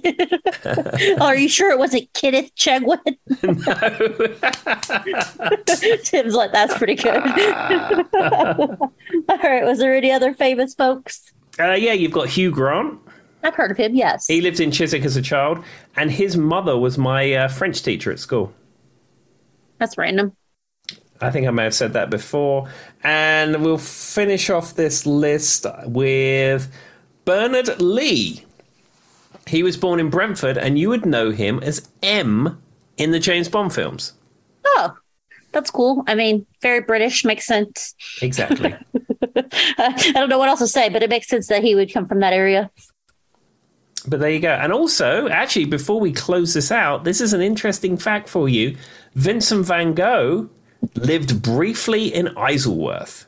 [1.20, 3.16] Are you sure it wasn't Kenneth Chegwin?
[3.42, 3.54] no.
[6.04, 7.16] Tim's like, that's pretty good.
[9.28, 9.64] All right.
[9.64, 11.32] Was there any other famous folks?
[11.58, 12.98] Uh, yeah, you've got Hugh Grant.
[13.42, 13.94] I've heard of him.
[13.94, 14.26] Yes.
[14.28, 15.62] He lived in Chiswick as a child,
[15.96, 18.52] and his mother was my uh, French teacher at school.
[19.78, 20.36] That's random.
[21.22, 22.68] I think I may have said that before.
[23.04, 26.70] And we'll finish off this list with
[27.24, 28.44] Bernard Lee.
[29.46, 32.60] He was born in Brentford, and you would know him as M
[32.96, 34.12] in the James Bond films.
[34.64, 34.96] Oh,
[35.52, 36.04] that's cool.
[36.06, 37.24] I mean, very British.
[37.24, 37.94] Makes sense.
[38.20, 38.74] Exactly.
[39.78, 42.06] I don't know what else to say, but it makes sense that he would come
[42.06, 42.70] from that area.
[44.06, 44.50] But there you go.
[44.52, 48.76] And also, actually, before we close this out, this is an interesting fact for you.
[49.14, 50.50] Vincent van Gogh
[50.94, 53.26] lived briefly in Isleworth.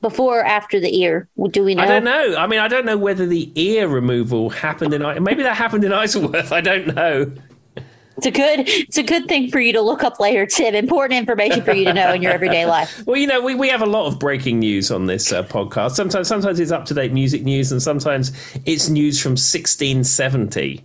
[0.00, 1.28] Before or after the ear?
[1.50, 1.82] Do we know?
[1.82, 2.36] I don't know.
[2.36, 5.02] I mean, I don't know whether the ear removal happened in.
[5.22, 6.52] Maybe that happened in Isleworth.
[6.52, 7.32] I don't know.
[8.16, 8.68] It's a good.
[8.68, 10.74] It's a good thing for you to look up later, Tim.
[10.74, 13.02] Important information for you to know in your everyday life.
[13.06, 15.92] Well, you know, we, we have a lot of breaking news on this uh, podcast.
[15.92, 18.30] Sometimes sometimes it's up to date music news, and sometimes
[18.66, 20.84] it's news from 1670.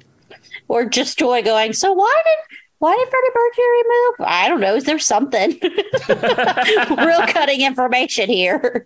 [0.67, 1.73] Or just Joy going.
[1.73, 4.27] So why did why did Freddie Mercury move?
[4.27, 4.75] I don't know.
[4.75, 5.51] Is there something
[7.05, 8.85] real cutting information here?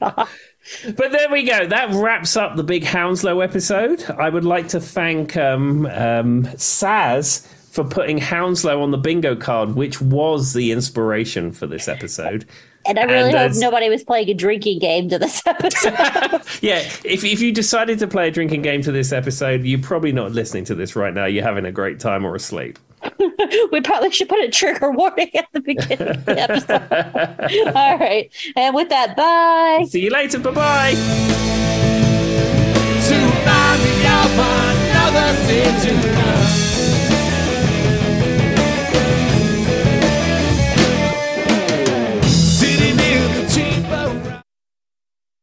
[0.00, 0.28] God.
[0.96, 1.66] But there we go.
[1.66, 4.04] That wraps up the big Hounslow episode.
[4.10, 9.74] I would like to thank um, um, Saz for putting Hounslow on the bingo card,
[9.76, 12.44] which was the inspiration for this episode.
[12.86, 15.94] And I really And, hope nobody was playing a drinking game to this episode.
[16.60, 20.10] Yeah, if, if you decided to play a drinking game to this episode, you're probably
[20.12, 21.26] not listening to this right now.
[21.26, 22.78] You're having a great time or asleep.
[23.72, 26.82] we probably should put a trigger warning at the beginning of the episode.
[27.76, 28.28] All right.
[28.56, 29.84] And with that, bye.
[29.88, 30.38] See you later.
[30.38, 30.94] Bye bye.
[30.94, 30.98] to
[33.14, 36.67] remind me of another day to come.